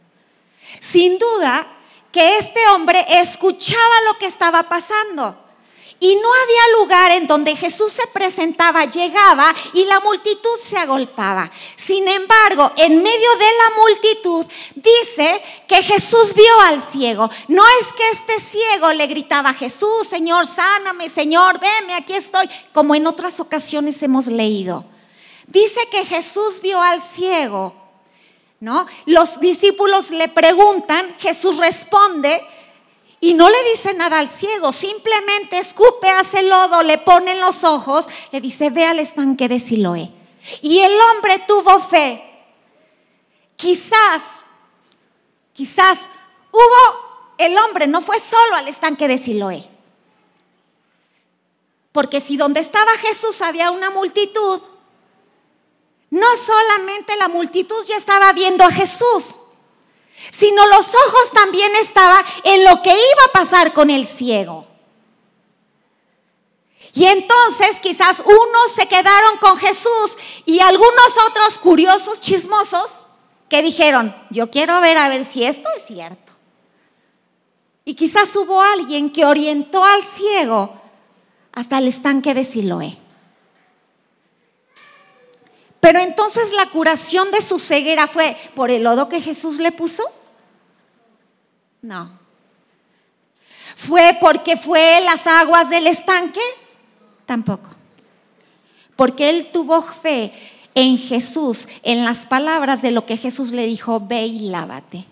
Sin 0.78 1.18
duda 1.18 1.66
que 2.12 2.38
este 2.38 2.64
hombre 2.68 3.04
escuchaba 3.08 4.02
lo 4.06 4.18
que 4.18 4.26
estaba 4.26 4.68
pasando. 4.68 5.36
Y 6.02 6.16
no 6.16 6.28
había 6.32 6.78
lugar 6.78 7.12
en 7.12 7.26
donde 7.26 7.54
Jesús 7.54 7.92
se 7.92 8.06
presentaba, 8.06 8.86
llegaba 8.86 9.54
y 9.74 9.84
la 9.84 10.00
multitud 10.00 10.58
se 10.64 10.78
agolpaba. 10.78 11.50
Sin 11.76 12.08
embargo, 12.08 12.72
en 12.78 13.02
medio 13.02 13.30
de 13.36 13.44
la 13.44 13.82
multitud 13.82 14.46
dice 14.74 15.42
que 15.68 15.82
Jesús 15.82 16.34
vio 16.34 16.60
al 16.62 16.80
ciego. 16.80 17.30
No 17.48 17.62
es 17.80 17.86
que 17.92 18.08
este 18.08 18.40
ciego 18.40 18.92
le 18.94 19.06
gritaba, 19.08 19.52
Jesús, 19.52 20.08
Señor, 20.08 20.46
sáname, 20.46 21.10
Señor, 21.10 21.60
veme, 21.60 21.94
aquí 21.94 22.14
estoy, 22.14 22.48
como 22.72 22.94
en 22.94 23.06
otras 23.06 23.38
ocasiones 23.38 24.02
hemos 24.02 24.26
leído. 24.26 24.86
Dice 25.46 25.80
que 25.90 26.06
Jesús 26.06 26.62
vio 26.62 26.80
al 26.80 27.02
ciego 27.02 27.74
¿no? 28.60 28.86
Los 29.06 29.40
discípulos 29.40 30.10
le 30.10 30.28
preguntan, 30.28 31.14
Jesús 31.18 31.56
responde 31.56 32.46
y 33.20 33.34
no 33.34 33.50
le 33.50 33.62
dice 33.70 33.92
nada 33.92 34.18
al 34.18 34.30
ciego, 34.30 34.72
simplemente 34.72 35.58
escupe, 35.58 36.08
hace 36.08 36.42
lodo, 36.42 36.82
le 36.82 36.96
pone 36.96 37.32
en 37.32 37.40
los 37.40 37.64
ojos, 37.64 38.08
le 38.32 38.40
dice, 38.40 38.70
ve 38.70 38.86
al 38.86 38.98
estanque 38.98 39.46
de 39.46 39.60
Siloé. 39.60 40.10
Y 40.62 40.78
el 40.78 40.92
hombre 40.98 41.42
tuvo 41.46 41.80
fe. 41.80 42.24
Quizás, 43.56 44.22
quizás 45.52 45.98
hubo, 46.50 47.34
el 47.36 47.58
hombre 47.58 47.86
no 47.86 48.00
fue 48.00 48.18
solo 48.18 48.56
al 48.56 48.68
estanque 48.68 49.06
de 49.06 49.18
Siloé. 49.18 49.68
Porque 51.92 52.22
si 52.22 52.38
donde 52.38 52.60
estaba 52.60 52.92
Jesús 52.98 53.42
había 53.42 53.70
una 53.70 53.90
multitud, 53.90 54.62
no 56.08 56.26
solamente 56.38 57.16
la 57.16 57.28
multitud 57.28 57.84
ya 57.84 57.98
estaba 57.98 58.32
viendo 58.32 58.64
a 58.64 58.70
Jesús, 58.70 59.39
sino 60.30 60.66
los 60.66 60.86
ojos 60.86 61.32
también 61.32 61.74
estaban 61.76 62.24
en 62.44 62.64
lo 62.64 62.82
que 62.82 62.90
iba 62.90 63.24
a 63.28 63.32
pasar 63.32 63.72
con 63.72 63.90
el 63.90 64.06
ciego. 64.06 64.66
Y 66.92 67.06
entonces 67.06 67.78
quizás 67.80 68.20
unos 68.20 68.72
se 68.74 68.86
quedaron 68.86 69.36
con 69.38 69.58
Jesús 69.58 70.18
y 70.44 70.60
algunos 70.60 71.14
otros 71.28 71.58
curiosos, 71.58 72.20
chismosos, 72.20 73.06
que 73.48 73.62
dijeron, 73.62 74.14
yo 74.30 74.50
quiero 74.50 74.80
ver 74.80 74.96
a 74.96 75.08
ver 75.08 75.24
si 75.24 75.44
esto 75.44 75.68
es 75.76 75.84
cierto. 75.86 76.32
Y 77.84 77.94
quizás 77.94 78.34
hubo 78.36 78.60
alguien 78.60 79.10
que 79.10 79.24
orientó 79.24 79.84
al 79.84 80.04
ciego 80.04 80.80
hasta 81.52 81.78
el 81.78 81.88
estanque 81.88 82.34
de 82.34 82.44
Siloé. 82.44 82.98
Pero 85.80 85.98
entonces 85.98 86.52
la 86.52 86.66
curación 86.66 87.30
de 87.30 87.40
su 87.40 87.58
ceguera 87.58 88.06
fue 88.06 88.36
por 88.54 88.70
el 88.70 88.84
lodo 88.84 89.08
que 89.08 89.20
Jesús 89.20 89.58
le 89.58 89.72
puso. 89.72 90.02
No. 91.80 92.18
¿Fue 93.74 94.16
porque 94.20 94.58
fue 94.58 95.00
las 95.00 95.26
aguas 95.26 95.70
del 95.70 95.86
estanque? 95.86 96.40
Tampoco. 97.24 97.70
Porque 98.94 99.30
él 99.30 99.46
tuvo 99.50 99.80
fe 99.82 100.32
en 100.74 100.98
Jesús, 100.98 101.66
en 101.82 102.04
las 102.04 102.26
palabras 102.26 102.82
de 102.82 102.90
lo 102.90 103.06
que 103.06 103.16
Jesús 103.16 103.50
le 103.50 103.66
dijo, 103.66 104.00
ve 104.00 104.26
y 104.26 104.50
lávate. 104.50 105.06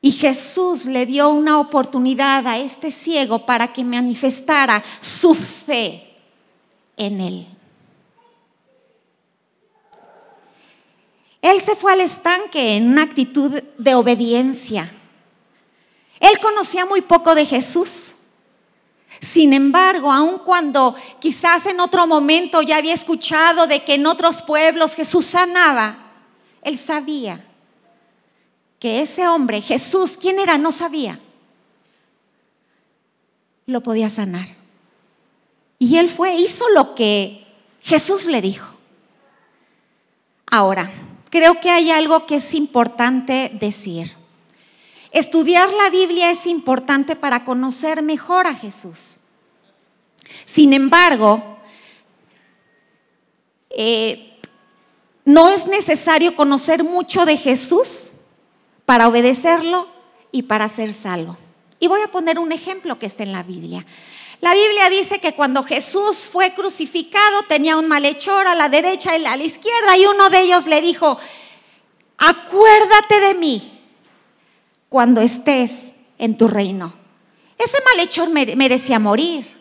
Y 0.00 0.12
Jesús 0.12 0.86
le 0.86 1.04
dio 1.04 1.28
una 1.28 1.60
oportunidad 1.60 2.46
a 2.46 2.58
este 2.58 2.90
ciego 2.90 3.44
para 3.44 3.72
que 3.74 3.84
manifestara 3.84 4.82
su 4.98 5.34
fe 5.34 6.16
en 6.96 7.20
él. 7.20 7.46
Él 11.42 11.60
se 11.60 11.74
fue 11.74 11.92
al 11.92 12.00
estanque 12.00 12.76
en 12.76 12.90
una 12.90 13.02
actitud 13.02 13.62
de 13.78 13.94
obediencia. 13.94 14.90
Él 16.18 16.38
conocía 16.40 16.84
muy 16.84 17.00
poco 17.00 17.34
de 17.34 17.46
Jesús. 17.46 18.12
Sin 19.20 19.52
embargo, 19.52 20.12
aun 20.12 20.38
cuando 20.38 20.94
quizás 21.18 21.66
en 21.66 21.80
otro 21.80 22.06
momento 22.06 22.62
ya 22.62 22.76
había 22.76 22.94
escuchado 22.94 23.66
de 23.66 23.84
que 23.84 23.94
en 23.94 24.06
otros 24.06 24.42
pueblos 24.42 24.94
Jesús 24.94 25.26
sanaba, 25.26 25.96
él 26.62 26.78
sabía 26.78 27.44
que 28.78 29.02
ese 29.02 29.28
hombre, 29.28 29.60
Jesús, 29.60 30.16
¿quién 30.18 30.38
era? 30.38 30.56
No 30.56 30.72
sabía. 30.72 31.20
Lo 33.66 33.82
podía 33.82 34.08
sanar. 34.08 34.48
Y 35.78 35.96
él 35.96 36.08
fue, 36.08 36.34
hizo 36.36 36.68
lo 36.70 36.94
que 36.94 37.46
Jesús 37.82 38.26
le 38.26 38.40
dijo. 38.40 38.66
Ahora, 40.50 40.90
creo 41.30 41.60
que 41.60 41.70
hay 41.70 41.90
algo 41.90 42.26
que 42.26 42.36
es 42.36 42.54
importante 42.54 43.50
decir. 43.54 44.12
Estudiar 45.12 45.72
la 45.72 45.90
Biblia 45.90 46.30
es 46.30 46.46
importante 46.46 47.16
para 47.16 47.44
conocer 47.44 48.02
mejor 48.02 48.46
a 48.46 48.54
Jesús. 48.54 49.16
Sin 50.44 50.72
embargo, 50.72 51.58
eh, 53.70 54.38
no 55.24 55.48
es 55.48 55.66
necesario 55.66 56.36
conocer 56.36 56.84
mucho 56.84 57.24
de 57.24 57.36
Jesús 57.36 58.12
para 58.84 59.08
obedecerlo 59.08 59.88
y 60.32 60.42
para 60.42 60.68
ser 60.68 60.92
salvo. 60.92 61.36
Y 61.78 61.88
voy 61.88 62.02
a 62.02 62.10
poner 62.10 62.38
un 62.38 62.52
ejemplo 62.52 62.98
que 62.98 63.06
está 63.06 63.22
en 63.22 63.32
la 63.32 63.42
Biblia. 63.42 63.86
La 64.40 64.54
Biblia 64.54 64.88
dice 64.88 65.20
que 65.20 65.34
cuando 65.34 65.62
Jesús 65.62 66.18
fue 66.18 66.54
crucificado 66.54 67.42
tenía 67.42 67.76
un 67.76 67.88
malhechor 67.88 68.46
a 68.46 68.54
la 68.54 68.70
derecha 68.70 69.16
y 69.16 69.26
a 69.26 69.36
la 69.36 69.44
izquierda 69.44 69.98
y 69.98 70.06
uno 70.06 70.30
de 70.30 70.40
ellos 70.40 70.66
le 70.66 70.80
dijo, 70.80 71.18
acuérdate 72.16 73.20
de 73.20 73.34
mí 73.34 73.80
cuando 74.88 75.20
estés 75.20 75.92
en 76.18 76.38
tu 76.38 76.48
reino. 76.48 76.94
Ese 77.58 77.78
malhechor 77.84 78.30
merecía 78.30 78.98
morir. 78.98 79.60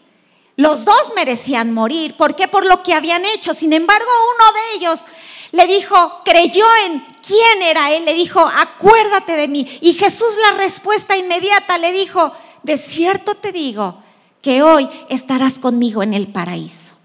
Los 0.55 0.85
dos 0.85 1.13
merecían 1.15 1.73
morir. 1.73 2.15
¿Por 2.15 2.35
qué? 2.35 2.47
Por 2.47 2.65
lo 2.65 2.81
que 2.81 2.93
habían 2.93 3.25
hecho. 3.25 3.53
Sin 3.53 3.73
embargo, 3.73 4.07
uno 4.35 4.53
de 4.53 4.77
ellos 4.77 5.05
le 5.51 5.67
dijo, 5.67 6.21
creyó 6.23 6.65
en 6.85 6.99
quién 7.25 7.61
era 7.61 7.91
él, 7.91 8.05
le 8.05 8.13
dijo, 8.13 8.39
acuérdate 8.39 9.33
de 9.33 9.47
mí. 9.49 9.67
Y 9.81 9.93
Jesús 9.93 10.29
la 10.41 10.57
respuesta 10.57 11.17
inmediata 11.17 11.77
le 11.77 11.91
dijo, 11.91 12.31
de 12.63 12.77
cierto 12.77 13.35
te 13.35 13.51
digo, 13.51 14.01
que 14.49 14.63
hoy 14.63 14.89
estarás 15.09 15.59
conmigo 15.59 16.01
en 16.01 16.15
el 16.15 16.27
paraíso. 16.27 16.95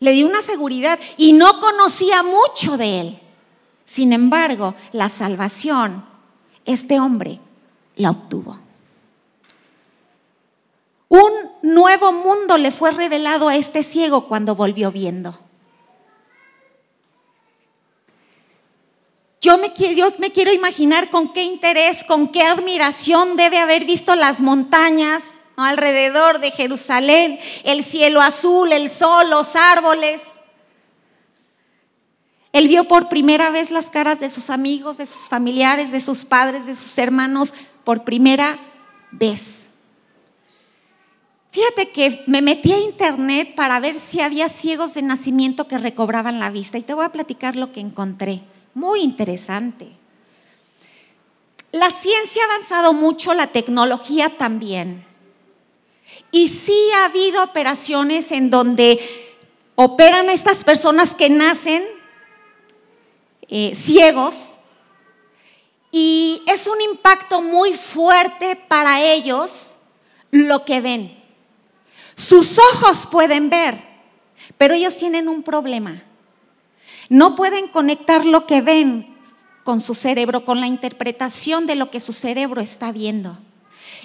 Le 0.00 0.10
dio 0.10 0.26
una 0.26 0.42
seguridad 0.42 0.98
y 1.16 1.32
no 1.32 1.60
conocía 1.60 2.22
mucho 2.22 2.76
de 2.76 3.00
él. 3.00 3.18
Sin 3.86 4.12
embargo, 4.12 4.74
la 4.92 5.08
salvación, 5.08 6.04
este 6.66 7.00
hombre 7.00 7.40
la 7.96 8.10
obtuvo. 8.10 8.58
Un 11.08 11.32
nuevo 11.62 12.12
mundo 12.12 12.58
le 12.58 12.70
fue 12.70 12.90
revelado 12.90 13.48
a 13.48 13.56
este 13.56 13.82
ciego 13.82 14.28
cuando 14.28 14.56
volvió 14.56 14.92
viendo. 14.92 15.38
Yo 19.40 19.56
me, 19.56 19.72
quiero, 19.72 20.12
me 20.18 20.32
quiero 20.32 20.52
imaginar 20.52 21.08
con 21.08 21.32
qué 21.32 21.44
interés, 21.44 22.04
con 22.04 22.28
qué 22.28 22.42
admiración 22.42 23.36
debe 23.38 23.56
haber 23.56 23.86
visto 23.86 24.14
las 24.16 24.42
montañas 24.42 25.35
alrededor 25.56 26.40
de 26.40 26.50
Jerusalén, 26.50 27.38
el 27.64 27.82
cielo 27.82 28.20
azul, 28.20 28.72
el 28.72 28.90
sol, 28.90 29.30
los 29.30 29.56
árboles. 29.56 30.22
Él 32.52 32.68
vio 32.68 32.84
por 32.84 33.08
primera 33.08 33.50
vez 33.50 33.70
las 33.70 33.90
caras 33.90 34.20
de 34.20 34.30
sus 34.30 34.50
amigos, 34.50 34.96
de 34.96 35.06
sus 35.06 35.28
familiares, 35.28 35.90
de 35.90 36.00
sus 36.00 36.24
padres, 36.24 36.66
de 36.66 36.74
sus 36.74 36.96
hermanos, 36.98 37.54
por 37.84 38.04
primera 38.04 38.58
vez. 39.10 39.70
Fíjate 41.50 41.90
que 41.90 42.22
me 42.26 42.42
metí 42.42 42.72
a 42.72 42.78
internet 42.78 43.54
para 43.54 43.80
ver 43.80 43.98
si 43.98 44.20
había 44.20 44.50
ciegos 44.50 44.92
de 44.92 45.00
nacimiento 45.00 45.66
que 45.66 45.78
recobraban 45.78 46.38
la 46.38 46.50
vista 46.50 46.76
y 46.76 46.82
te 46.82 46.92
voy 46.92 47.06
a 47.06 47.12
platicar 47.12 47.56
lo 47.56 47.72
que 47.72 47.80
encontré 47.80 48.42
muy 48.76 49.00
interesante. 49.00 49.88
La 51.72 51.90
ciencia 51.90 52.42
ha 52.42 52.54
avanzado 52.54 52.92
mucho, 52.92 53.32
la 53.32 53.46
tecnología 53.46 54.36
también. 54.36 55.05
Y 56.30 56.48
sí 56.48 56.78
ha 56.94 57.06
habido 57.06 57.42
operaciones 57.42 58.32
en 58.32 58.50
donde 58.50 59.00
operan 59.74 60.28
a 60.28 60.32
estas 60.32 60.64
personas 60.64 61.14
que 61.14 61.30
nacen 61.30 61.82
eh, 63.48 63.74
ciegos 63.74 64.56
y 65.92 66.42
es 66.46 66.66
un 66.66 66.80
impacto 66.82 67.40
muy 67.40 67.72
fuerte 67.74 68.56
para 68.56 69.02
ellos 69.02 69.76
lo 70.30 70.64
que 70.64 70.80
ven. 70.80 71.16
Sus 72.14 72.58
ojos 72.58 73.06
pueden 73.06 73.48
ver, 73.50 73.82
pero 74.58 74.74
ellos 74.74 74.96
tienen 74.96 75.28
un 75.28 75.42
problema. 75.42 76.02
No 77.08 77.34
pueden 77.34 77.68
conectar 77.68 78.26
lo 78.26 78.46
que 78.46 78.62
ven 78.62 79.14
con 79.64 79.80
su 79.80 79.94
cerebro, 79.94 80.44
con 80.44 80.60
la 80.60 80.66
interpretación 80.66 81.66
de 81.66 81.76
lo 81.76 81.90
que 81.90 82.00
su 82.00 82.12
cerebro 82.12 82.60
está 82.60 82.92
viendo. 82.92 83.38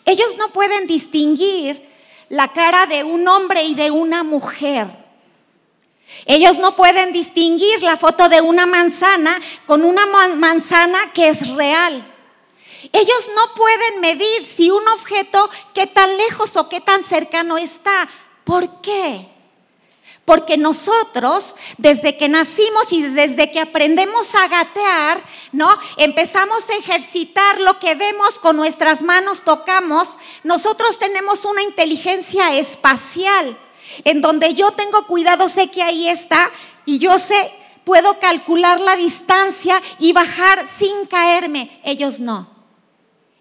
Ellos 0.06 0.36
no 0.38 0.52
pueden 0.54 0.88
distinguir 0.88 1.91
la 2.32 2.48
cara 2.48 2.86
de 2.86 3.04
un 3.04 3.28
hombre 3.28 3.64
y 3.64 3.76
de 3.76 3.92
una 3.92 4.24
mujer. 4.24 4.88
Ellos 6.26 6.60
no 6.60 6.78
pueden 6.78 7.12
distinguir 7.12 7.84
la 7.84 7.98
foto 7.98 8.30
de 8.30 8.40
una 8.40 8.66
manzana 8.66 9.38
con 9.66 9.84
una 9.84 10.06
manzana 10.06 11.12
que 11.14 11.28
es 11.28 11.50
real. 11.50 12.08
Ellos 12.94 13.30
no 13.36 13.54
pueden 13.54 14.00
medir 14.00 14.44
si 14.46 14.72
un 14.72 14.88
objeto 14.88 15.50
qué 15.74 15.88
tan 15.88 16.16
lejos 16.18 16.56
o 16.56 16.70
qué 16.70 16.80
tan 16.80 17.04
cercano 17.04 17.58
está. 17.58 18.10
¿Por 18.46 18.82
qué? 18.82 19.28
Porque 20.26 20.56
nosotros, 20.56 21.56
desde 21.78 22.16
que 22.16 22.30
nacimos 22.30 22.94
y 22.94 23.02
desde 23.02 23.52
que 23.52 23.60
aprendemos 23.60 24.36
a 24.36 24.48
gatear, 24.48 25.24
¿no? 25.52 25.70
Empezamos 25.98 26.70
a 26.70 26.78
ejercitar 26.78 27.60
lo 27.60 27.80
que 27.80 27.96
vemos 27.96 28.38
con 28.38 28.56
nuestras 28.56 29.02
manos, 29.02 29.42
tocamos. 29.44 30.20
Nosotros 30.44 31.00
tenemos 31.00 31.44
una 31.46 31.64
inteligencia 31.64 32.56
espacial, 32.56 33.58
en 34.06 34.22
donde 34.22 34.54
yo 34.54 34.72
tengo 34.72 35.08
cuidado, 35.08 35.50
sé 35.50 35.70
que 35.70 35.82
ahí 35.82 36.08
está, 36.08 36.52
y 36.86 37.00
yo 37.00 37.18
sé, 37.18 37.52
puedo 37.84 38.20
calcular 38.20 38.80
la 38.80 38.96
distancia 38.96 39.82
y 40.00 40.14
bajar 40.14 40.66
sin 40.68 41.08
caerme. 41.08 41.82
Ellos 41.84 42.20
no. 42.20 42.50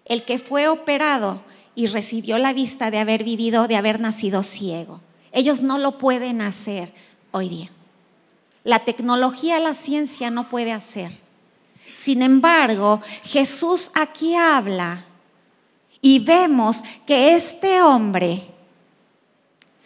El 0.05 0.25
que 0.25 0.39
fue 0.39 0.67
operado 0.67 1.43
y 1.75 1.87
recibió 1.87 2.37
la 2.37 2.53
vista 2.53 2.91
de 2.91 2.99
haber 2.99 3.23
vivido, 3.23 3.67
de 3.67 3.75
haber 3.75 3.99
nacido 3.99 4.43
ciego. 4.43 5.01
Ellos 5.31 5.61
no 5.61 5.77
lo 5.77 5.97
pueden 5.97 6.41
hacer 6.41 6.93
hoy 7.31 7.49
día. 7.49 7.69
La 8.63 8.79
tecnología, 8.79 9.59
la 9.59 9.73
ciencia 9.73 10.29
no 10.29 10.49
puede 10.49 10.71
hacer. 10.71 11.11
Sin 11.93 12.21
embargo, 12.21 13.01
Jesús 13.23 13.91
aquí 13.93 14.35
habla 14.35 15.05
y 16.01 16.19
vemos 16.19 16.83
que 17.05 17.35
este 17.35 17.81
hombre 17.81 18.43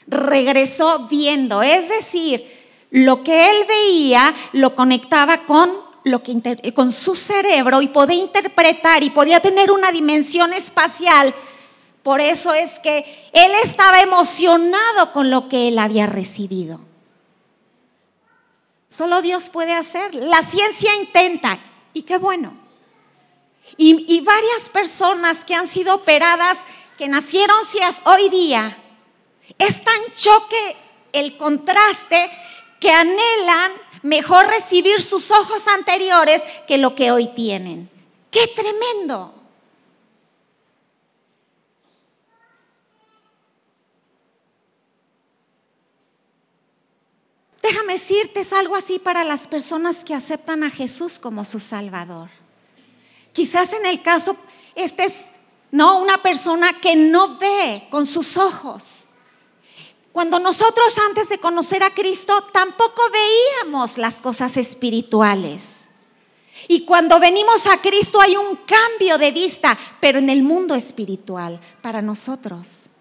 regresó 0.07 1.07
viendo, 1.07 1.63
es 1.63 1.89
decir, 1.89 2.45
lo 2.91 3.23
que 3.23 3.49
él 3.49 3.65
veía 3.67 4.33
lo 4.53 4.75
conectaba 4.75 5.45
con 5.45 5.85
lo 6.03 6.21
que 6.21 6.73
con 6.73 6.91
su 6.91 7.15
cerebro 7.15 7.81
y 7.81 7.87
podía 7.87 8.19
interpretar 8.19 9.03
y 9.03 9.09
podía 9.09 9.39
tener 9.39 9.71
una 9.71 9.91
dimensión 9.91 10.53
espacial 10.53 11.33
por 12.05 12.21
eso 12.21 12.53
es 12.53 12.77
que 12.77 12.99
él 13.33 13.51
estaba 13.63 13.99
emocionado 13.99 15.11
con 15.11 15.31
lo 15.31 15.49
que 15.49 15.69
él 15.69 15.79
había 15.79 16.05
recibido. 16.05 16.79
Solo 18.87 19.23
Dios 19.23 19.49
puede 19.49 19.73
hacer. 19.73 20.13
La 20.13 20.43
ciencia 20.43 20.95
intenta. 20.97 21.57
Y 21.93 22.03
qué 22.03 22.19
bueno. 22.19 22.55
Y, 23.75 24.21
varias 24.21 24.69
personas 24.71 25.43
que 25.45 25.55
han 25.55 25.67
sido 25.67 25.95
operadas, 25.95 26.59
que 26.95 27.07
nacieron 27.07 27.57
hoy 28.03 28.29
día, 28.29 28.77
es 29.57 29.83
tan 29.83 29.99
choque 30.15 30.75
el 31.11 31.37
contraste 31.37 32.29
que 32.79 32.91
anhelan 32.91 33.71
mejor 34.03 34.45
recibir 34.45 35.01
sus 35.01 35.31
ojos 35.31 35.67
anteriores 35.69 36.43
que 36.67 36.77
lo 36.77 36.93
que 36.93 37.09
hoy 37.09 37.29
tienen. 37.29 37.89
¡Qué 38.29 38.45
tremendo! 38.45 39.34
Déjame 47.67 47.93
decirte, 47.93 48.41
es 48.41 48.53
algo 48.53 48.75
así 48.75 48.99
para 48.99 49.23
las 49.23 49.47
personas 49.47 50.03
que 50.03 50.13
aceptan 50.13 50.63
a 50.63 50.69
Jesús 50.69 51.17
como 51.17 51.43
su 51.45 51.59
Salvador. 51.59 52.29
Quizás 53.33 53.73
en 53.73 53.87
el 53.87 54.03
caso, 54.03 54.37
este 54.75 55.05
es 55.05 55.31
no 55.71 55.99
una 55.99 56.21
persona 56.21 56.79
que 56.79 56.95
no 56.95 57.39
ve 57.39 57.87
con 57.89 58.05
sus 58.05 58.37
ojos. 58.37 59.07
Cuando 60.11 60.37
nosotros 60.37 60.95
antes 61.09 61.27
de 61.27 61.39
conocer 61.39 61.81
a 61.81 61.89
Cristo 61.89 62.39
tampoco 62.53 63.01
veíamos 63.11 63.97
las 63.97 64.19
cosas 64.19 64.57
espirituales. 64.57 65.77
Y 66.67 66.85
cuando 66.85 67.19
venimos 67.19 67.65
a 67.65 67.81
Cristo 67.81 68.21
hay 68.21 68.37
un 68.37 68.57
cambio 68.57 69.17
de 69.17 69.31
vista, 69.31 69.75
pero 69.99 70.19
en 70.19 70.29
el 70.29 70.43
mundo 70.43 70.75
espiritual 70.75 71.59
para 71.81 72.03
nosotros. 72.03 72.91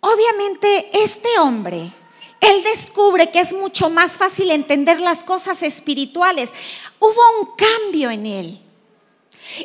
Obviamente 0.00 0.90
este 0.92 1.38
hombre, 1.38 1.92
él 2.40 2.62
descubre 2.62 3.30
que 3.30 3.40
es 3.40 3.52
mucho 3.52 3.90
más 3.90 4.16
fácil 4.16 4.50
entender 4.50 5.00
las 5.00 5.22
cosas 5.22 5.62
espirituales. 5.62 6.50
Hubo 6.98 7.40
un 7.40 7.54
cambio 7.56 8.10
en 8.10 8.26
él. 8.26 8.62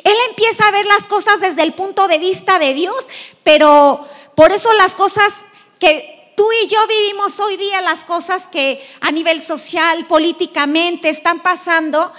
Él 0.04 0.16
empieza 0.28 0.66
a 0.66 0.72
ver 0.72 0.84
las 0.86 1.06
cosas 1.06 1.40
desde 1.40 1.62
el 1.62 1.72
punto 1.72 2.08
de 2.08 2.18
vista 2.18 2.58
de 2.58 2.74
Dios, 2.74 3.06
pero 3.42 4.06
por 4.34 4.52
eso 4.52 4.72
las 4.74 4.94
cosas 4.94 5.32
que 5.78 6.32
tú 6.36 6.46
y 6.62 6.66
yo 6.66 6.86
vivimos 6.86 7.40
hoy 7.40 7.56
día, 7.56 7.80
las 7.80 8.04
cosas 8.04 8.46
que 8.48 8.86
a 9.00 9.10
nivel 9.10 9.40
social, 9.40 10.06
políticamente 10.06 11.08
están 11.08 11.40
pasando, 11.40 12.12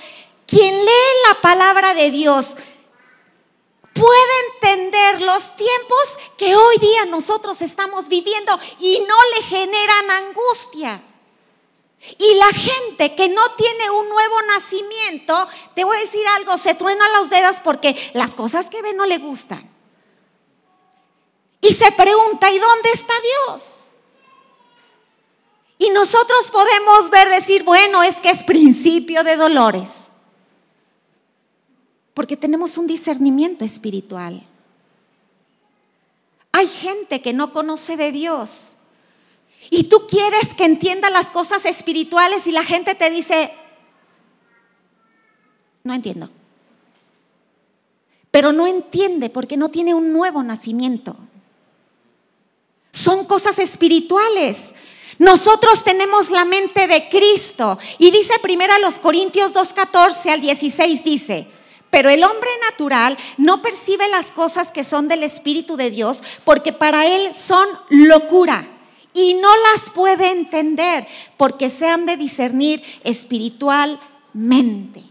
quien 0.48 0.74
lee 0.74 1.28
la 1.28 1.42
palabra 1.42 1.94
de 1.94 2.10
Dios 2.10 2.56
puede 4.00 4.34
entender 4.54 5.22
los 5.22 5.56
tiempos 5.56 6.18
que 6.38 6.56
hoy 6.56 6.78
día 6.78 7.06
nosotros 7.06 7.62
estamos 7.62 8.08
viviendo 8.08 8.60
y 8.80 9.00
no 9.08 9.16
le 9.36 9.44
generan 9.44 10.12
angustia. 10.12 11.04
Y 12.18 12.36
la 12.36 12.50
gente 12.50 13.16
que 13.16 13.28
no 13.28 13.42
tiene 13.58 13.90
un 13.90 14.08
nuevo 14.08 14.42
nacimiento, 14.44 15.48
te 15.76 15.84
voy 15.84 15.98
a 15.98 16.02
decir 16.02 16.26
algo, 16.36 16.58
se 16.58 16.76
truena 16.76 17.08
los 17.20 17.30
dedos 17.30 17.58
porque 17.64 17.96
las 18.14 18.34
cosas 18.34 18.68
que 18.68 18.82
ve 18.82 18.94
no 18.94 19.06
le 19.06 19.18
gustan. 19.18 19.70
Y 21.62 21.74
se 21.74 21.92
pregunta, 21.92 22.52
¿y 22.52 22.60
dónde 22.60 22.92
está 22.92 23.14
Dios? 23.48 23.86
Y 25.80 25.90
nosotros 25.90 26.50
podemos 26.52 27.10
ver, 27.10 27.30
decir, 27.30 27.64
bueno, 27.64 28.04
es 28.04 28.16
que 28.18 28.30
es 28.30 28.44
principio 28.44 29.24
de 29.24 29.36
dolores 29.36 30.07
porque 32.18 32.36
tenemos 32.36 32.80
un 32.80 32.88
discernimiento 32.88 33.64
espiritual. 33.64 34.44
Hay 36.52 36.66
gente 36.66 37.22
que 37.22 37.32
no 37.32 37.54
conoce 37.54 37.96
de 37.96 38.12
Dios 38.12 38.78
y 39.70 39.84
tú 39.84 40.08
quieres 40.10 40.56
que 40.56 40.66
entienda 40.66 41.12
las 41.12 41.30
cosas 41.30 41.64
espirituales 41.66 42.48
y 42.48 42.52
la 42.52 42.64
gente 42.64 42.96
te 42.96 43.12
dice, 43.12 43.52
no 45.84 45.94
entiendo. 45.94 46.32
Pero 48.32 48.52
no 48.52 48.66
entiende 48.66 49.30
porque 49.30 49.56
no 49.56 49.70
tiene 49.70 49.94
un 49.94 50.12
nuevo 50.12 50.42
nacimiento. 50.42 51.16
son 52.92 53.26
cosas 53.26 53.60
espirituales. 53.60 54.74
Nosotros 55.20 55.84
tenemos 55.84 56.32
la 56.32 56.46
mente 56.46 56.88
de 56.88 57.10
Cristo. 57.10 57.78
Y 58.00 58.10
dice 58.10 58.40
primero 58.42 58.74
a 58.74 58.80
los 58.80 58.98
Corintios 58.98 59.54
2.14 59.54 60.32
al 60.32 60.42
16, 60.42 61.04
dice, 61.04 61.57
pero 61.90 62.10
el 62.10 62.24
hombre 62.24 62.50
natural 62.70 63.18
no 63.38 63.62
percibe 63.62 64.08
las 64.10 64.32
cosas 64.32 64.72
que 64.72 64.84
son 64.84 65.08
del 65.08 65.24
Espíritu 65.24 65.78
de 65.78 65.90
Dios 65.90 66.22
porque 66.44 66.74
para 66.74 67.08
él 67.08 67.34
son 67.34 67.68
locura 67.90 68.68
y 69.14 69.36
no 69.36 69.50
las 69.72 69.90
puede 69.90 70.32
entender 70.32 71.08
porque 71.38 71.70
se 71.70 71.88
han 71.88 72.06
de 72.06 72.18
discernir 72.18 72.84
espiritualmente. 73.04 75.04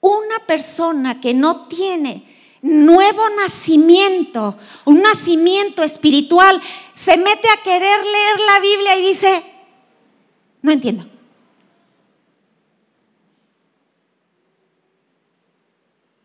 Una 0.00 0.40
persona 0.46 1.20
que 1.20 1.32
no 1.32 1.66
tiene 1.66 2.34
nuevo 2.62 3.28
nacimiento, 3.30 4.56
un 4.84 5.02
nacimiento 5.02 5.82
espiritual, 5.82 6.60
se 6.92 7.16
mete 7.16 7.48
a 7.48 7.62
querer 7.62 8.04
leer 8.04 8.40
la 8.46 8.60
Biblia 8.60 8.98
y 8.98 9.08
dice, 9.08 9.44
no 10.62 10.72
entiendo. 10.72 11.15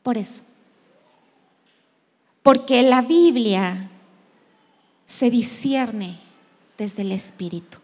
Por 0.04 0.18
eso. 0.18 0.44
Porque 2.44 2.82
la 2.82 3.02
Biblia 3.02 3.90
se 5.06 5.30
discierne 5.30 6.20
desde 6.78 7.04
el 7.04 7.12
Espíritu. 7.12 7.78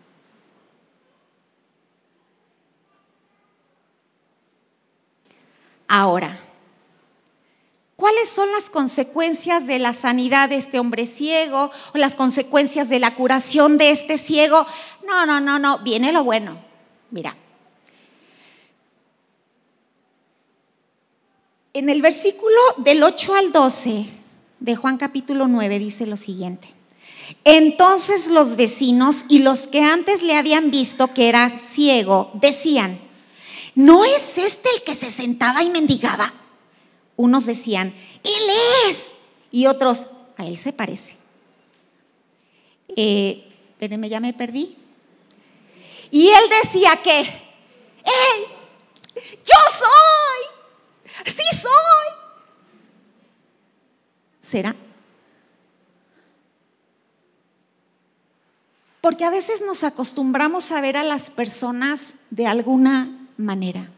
Ahora, 5.87 6.37
¿cuáles 7.95 8.29
son 8.29 8.51
las 8.51 8.69
consecuencias 8.69 9.67
de 9.67 9.79
la 9.79 9.93
sanidad 9.93 10.49
de 10.49 10.57
este 10.57 10.79
hombre 10.79 11.05
ciego 11.05 11.71
o 11.93 11.97
las 11.97 12.15
consecuencias 12.15 12.89
de 12.89 12.99
la 12.99 13.15
curación 13.15 13.77
de 13.77 13.91
este 13.91 14.17
ciego? 14.17 14.65
No, 15.05 15.25
no, 15.25 15.39
no, 15.39 15.59
no, 15.59 15.79
viene 15.79 16.11
lo 16.11 16.23
bueno. 16.23 16.57
Mira. 17.11 17.37
En 21.77 21.89
el 21.89 22.01
versículo 22.01 22.57
del 22.77 23.03
8 23.03 23.35
al 23.35 23.51
12 23.51 24.07
de 24.61 24.75
Juan 24.75 24.97
capítulo 24.97 25.47
9 25.47 25.77
dice 25.77 26.07
lo 26.07 26.17
siguiente. 26.17 26.69
Entonces 27.43 28.29
los 28.29 28.55
vecinos 28.55 29.25
y 29.29 29.37
los 29.37 29.67
que 29.67 29.81
antes 29.81 30.23
le 30.23 30.35
habían 30.35 30.71
visto 30.71 31.13
que 31.13 31.29
era 31.29 31.51
ciego 31.51 32.31
decían, 32.33 32.99
¿no 33.75 34.05
es 34.05 34.39
este 34.39 34.71
el 34.73 34.81
que 34.81 34.95
se 34.95 35.11
sentaba 35.11 35.61
y 35.61 35.69
mendigaba? 35.69 36.33
Unos 37.15 37.45
decían, 37.45 37.93
Él 38.23 38.89
es. 38.89 39.11
Y 39.51 39.67
otros, 39.67 40.07
a 40.35 40.47
Él 40.47 40.57
se 40.57 40.73
parece. 40.73 41.15
Eh, 42.95 43.53
ya 43.79 44.19
me 44.19 44.33
perdí. 44.33 44.75
Y 46.09 46.29
él 46.29 46.43
decía 46.63 46.99
que, 47.03 47.19
Él, 47.19 48.45
yo 49.13 49.77
soy, 49.77 50.57
sí 51.25 51.57
soy. 51.61 52.07
¿Será? 54.47 54.77
Porque 59.01 59.25
a 59.25 59.29
veces 59.29 59.61
nos 59.61 59.83
acostumbramos 59.83 60.71
a 60.71 60.79
ver 60.79 60.95
a 60.95 61.03
las 61.03 61.29
personas 61.29 62.13
de 62.29 62.47
alguna 62.47 63.27
manera. 63.35 63.89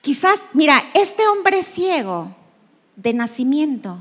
Quizás, 0.00 0.40
mira, 0.54 0.82
este 0.94 1.28
hombre 1.28 1.62
ciego 1.62 2.34
de 2.96 3.12
nacimiento 3.12 3.98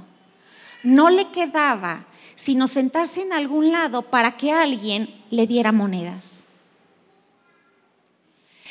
no 0.84 1.10
le 1.10 1.30
quedaba 1.32 2.06
sino 2.36 2.70
sentarse 2.70 3.22
en 3.22 3.34
algún 3.34 3.74
lado 3.74 4.04
para 4.04 4.38
que 4.38 4.54
alguien 4.54 5.26
le 5.30 5.46
diera 5.46 5.74
monedas. 5.74 6.46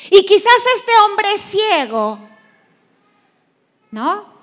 Y 0.09 0.25
quizás 0.25 0.53
este 0.75 0.91
hombre 1.05 1.37
ciego, 1.37 2.19
¿no? 3.91 4.34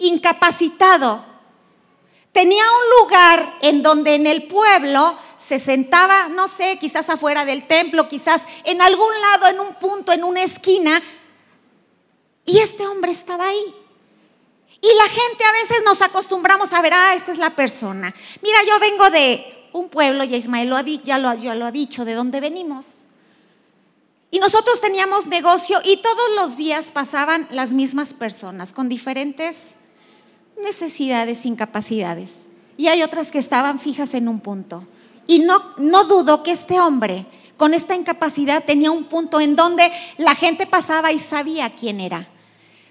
Incapacitado, 0.00 1.24
tenía 2.32 2.64
un 2.64 3.00
lugar 3.00 3.58
en 3.62 3.82
donde 3.82 4.14
en 4.14 4.26
el 4.26 4.48
pueblo 4.48 5.16
se 5.36 5.58
sentaba, 5.58 6.28
no 6.28 6.48
sé, 6.48 6.78
quizás 6.78 7.08
afuera 7.08 7.44
del 7.44 7.66
templo, 7.66 8.08
quizás 8.08 8.44
en 8.64 8.82
algún 8.82 9.12
lado, 9.20 9.48
en 9.48 9.60
un 9.60 9.74
punto, 9.74 10.12
en 10.12 10.24
una 10.24 10.42
esquina, 10.42 11.00
y 12.44 12.58
este 12.58 12.86
hombre 12.86 13.12
estaba 13.12 13.46
ahí. 13.46 13.74
Y 14.82 14.88
la 14.96 15.04
gente 15.04 15.44
a 15.44 15.52
veces 15.52 15.82
nos 15.84 16.00
acostumbramos 16.02 16.72
a 16.72 16.80
ver, 16.80 16.94
ah, 16.94 17.14
esta 17.14 17.32
es 17.32 17.38
la 17.38 17.54
persona. 17.54 18.14
Mira, 18.42 18.58
yo 18.66 18.78
vengo 18.78 19.10
de 19.10 19.68
un 19.72 19.88
pueblo, 19.88 20.24
y 20.24 20.34
Ismael 20.34 20.70
ya 21.04 21.18
lo, 21.18 21.34
ya 21.34 21.54
lo 21.54 21.66
ha 21.66 21.70
dicho, 21.70 22.04
de 22.04 22.14
dónde 22.14 22.40
venimos. 22.40 23.02
Y 24.30 24.38
nosotros 24.38 24.80
teníamos 24.80 25.26
negocio 25.26 25.80
y 25.84 25.98
todos 25.98 26.30
los 26.36 26.56
días 26.56 26.90
pasaban 26.90 27.48
las 27.50 27.72
mismas 27.72 28.14
personas 28.14 28.72
con 28.72 28.88
diferentes 28.88 29.74
necesidades, 30.62 31.46
incapacidades. 31.46 32.48
Y 32.76 32.88
hay 32.88 33.02
otras 33.02 33.30
que 33.30 33.38
estaban 33.38 33.78
fijas 33.78 34.14
en 34.14 34.28
un 34.28 34.40
punto. 34.40 34.86
Y 35.26 35.40
no, 35.40 35.74
no 35.76 36.04
dudo 36.04 36.42
que 36.42 36.52
este 36.52 36.80
hombre 36.80 37.26
con 37.56 37.74
esta 37.74 37.94
incapacidad 37.94 38.64
tenía 38.64 38.90
un 38.90 39.04
punto 39.04 39.38
en 39.40 39.54
donde 39.54 39.92
la 40.16 40.34
gente 40.34 40.66
pasaba 40.66 41.12
y 41.12 41.18
sabía 41.18 41.74
quién 41.74 42.00
era. 42.00 42.28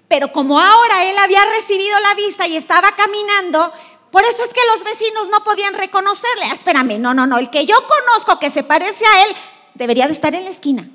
Pero 0.06 0.32
como 0.32 0.60
ahora 0.60 1.04
él 1.10 1.18
había 1.18 1.44
recibido 1.56 1.98
la 2.00 2.14
vista 2.14 2.46
y 2.46 2.56
estaba 2.56 2.94
caminando, 2.94 3.72
por 4.10 4.24
eso 4.24 4.44
es 4.44 4.50
que 4.52 4.60
los 4.72 4.84
vecinos 4.84 5.28
no 5.30 5.42
podían 5.44 5.74
reconocerle. 5.74 6.44
Ah, 6.50 6.54
espérame, 6.54 7.00
no, 7.00 7.14
no, 7.14 7.26
no, 7.26 7.38
el 7.38 7.50
que 7.50 7.66
yo 7.66 7.76
conozco 7.86 8.38
que 8.38 8.50
se 8.50 8.62
parece 8.62 9.04
a 9.04 9.24
él 9.24 9.36
debería 9.74 10.06
de 10.06 10.12
estar 10.12 10.34
en 10.34 10.44
la 10.44 10.50
esquina. 10.50 10.88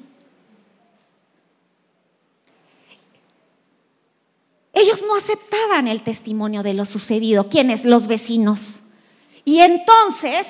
Ellos 4.76 5.04
no 5.08 5.16
aceptaban 5.16 5.88
el 5.88 6.04
testimonio 6.04 6.62
de 6.62 6.74
lo 6.74 6.84
sucedido. 6.84 7.50
¿Quiénes? 7.50 7.86
Los 7.86 8.08
vecinos. 8.08 8.84
Y 9.46 9.62
entonces, 9.62 10.48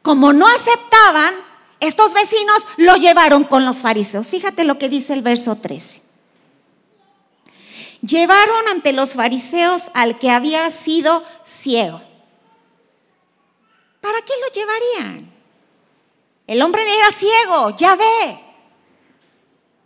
como 0.00 0.32
no 0.32 0.48
aceptaban, 0.48 1.34
estos 1.78 2.14
vecinos 2.14 2.66
lo 2.78 2.96
llevaron 2.96 3.44
con 3.44 3.66
los 3.66 3.82
fariseos. 3.82 4.28
Fíjate 4.28 4.64
lo 4.64 4.78
que 4.78 4.88
dice 4.88 5.12
el 5.12 5.20
verso 5.20 5.56
13. 5.56 6.02
Llevaron 8.00 8.68
ante 8.68 8.92
los 8.94 9.12
fariseos 9.12 9.90
al 9.92 10.18
que 10.18 10.30
había 10.30 10.70
sido 10.70 11.22
ciego. 11.44 12.00
¿Para 14.00 14.20
qué 14.22 14.32
lo 14.40 14.52
llevarían? 14.52 15.32
El 16.46 16.62
hombre 16.62 16.82
era 16.82 17.10
ciego, 17.10 17.76
ya 17.76 17.96
ve. 17.96 18.40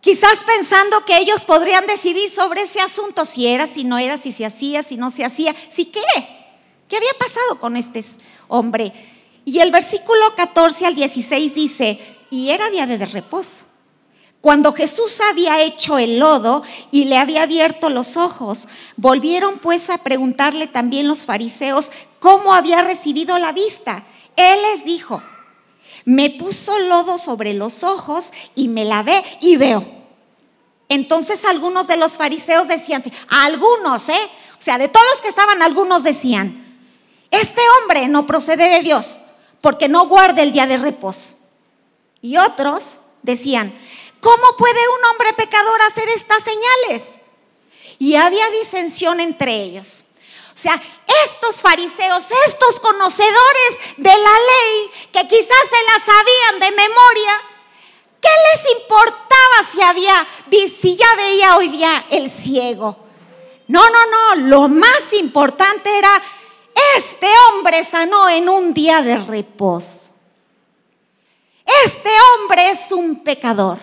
Quizás 0.07 0.45
pensando 0.45 1.05
que 1.05 1.19
ellos 1.19 1.45
podrían 1.45 1.85
decidir 1.89 2.31
sobre 2.31 2.63
ese 2.63 2.79
asunto, 2.79 3.25
si 3.25 3.49
era, 3.49 3.67
si 3.67 3.83
no 3.83 3.99
era, 3.99 4.17
si 4.17 4.31
se 4.31 4.47
hacía, 4.47 4.85
si 4.85 4.97
no 4.97 5.11
se 5.11 5.25
hacía, 5.25 5.53
si 5.69 5.87
qué. 5.87 6.01
¿Qué 6.87 6.97
había 6.97 7.13
pasado 7.19 7.59
con 7.59 7.77
este 7.77 8.05
hombre? 8.47 8.93
Y 9.45 9.59
el 9.59 9.73
versículo 9.73 10.37
14 10.37 10.87
al 10.87 10.95
16 10.95 11.53
dice, 11.53 11.99
y 12.31 12.51
era 12.51 12.71
día 12.71 12.87
de 12.87 13.05
reposo. 13.05 13.65
Cuando 14.41 14.73
Jesús 14.73 15.21
había 15.29 15.61
hecho 15.63 15.99
el 15.99 16.21
lodo 16.21 16.63
y 16.93 17.07
le 17.07 17.19
había 17.19 17.43
abierto 17.43 17.91
los 17.91 18.17
ojos, 18.17 18.69
volvieron 18.97 19.59
pues 19.59 19.91
a 19.91 19.99
preguntarle 19.99 20.69
también 20.69 21.09
los 21.09 21.25
fariseos 21.25 21.91
cómo 22.21 22.55
había 22.55 22.81
recibido 22.83 23.41
la 23.41 23.51
vista. 23.51 24.07
Él 24.37 24.57
les 24.71 24.85
dijo, 24.85 25.21
me 26.05 26.31
puso 26.31 26.79
lodo 26.79 27.19
sobre 27.19 27.55
los 27.55 27.83
ojos 27.83 28.33
y 28.55 28.69
me 28.69 28.85
lavé 28.85 29.25
y 29.41 29.57
veo. 29.57 29.96
Entonces 30.89 31.45
algunos 31.45 31.87
de 31.87 31.97
los 31.97 32.13
fariseos 32.13 32.69
decían, 32.69 33.03
algunos, 33.29 34.09
¿eh? 34.09 34.31
O 34.59 34.63
sea, 34.63 34.79
de 34.79 34.89
todos 34.89 35.07
los 35.11 35.21
que 35.21 35.29
estaban, 35.29 35.63
algunos 35.63 36.03
decían, 36.03 36.65
este 37.31 37.63
hombre 37.81 38.09
no 38.09 38.27
procede 38.27 38.69
de 38.69 38.81
Dios 38.81 39.21
porque 39.61 39.89
no 39.89 40.07
guarda 40.07 40.43
el 40.43 40.53
día 40.53 40.67
de 40.67 40.79
reposo. 40.79 41.37
Y 42.23 42.37
otros 42.37 43.01
decían, 43.23 43.77
¿cómo 44.21 44.57
puede 44.57 44.81
un 44.89 45.05
hombre 45.07 45.33
pecador 45.33 45.83
hacer 45.83 46.09
estas 46.09 46.43
señales? 46.43 47.19
Y 47.99 48.15
había 48.15 48.49
disensión 48.51 49.21
entre 49.21 49.63
ellos. 49.63 50.05
O 50.55 50.59
sea, 50.59 50.83
estos 51.25 51.61
fariseos, 51.61 52.25
estos 52.47 52.81
conocedores 52.81 53.79
de 53.99 54.09
la 54.09 54.15
ley, 54.15 54.91
que 55.13 55.29
quizás 55.29 55.47
se 55.47 55.83
la 55.85 56.05
sabían 56.05 56.61
de 56.61 56.71
memoria, 56.71 57.41
si 60.81 60.97
ya 60.97 61.15
veía 61.17 61.57
hoy 61.57 61.69
día 61.69 62.07
el 62.11 62.31
ciego? 62.31 62.97
No, 63.69 63.89
no, 63.91 64.07
no, 64.07 64.49
lo 64.49 64.69
más 64.69 65.13
importante 65.19 65.99
era, 65.99 66.23
este 66.97 67.29
hombre 67.49 67.85
sanó 67.85 68.29
en 68.29 68.49
un 68.49 68.73
día 68.73 69.03
de 69.03 69.17
reposo. 69.19 70.11
Este 71.85 72.11
hombre 72.35 72.71
es 72.71 72.93
un 72.93 73.25
pecador. 73.25 73.79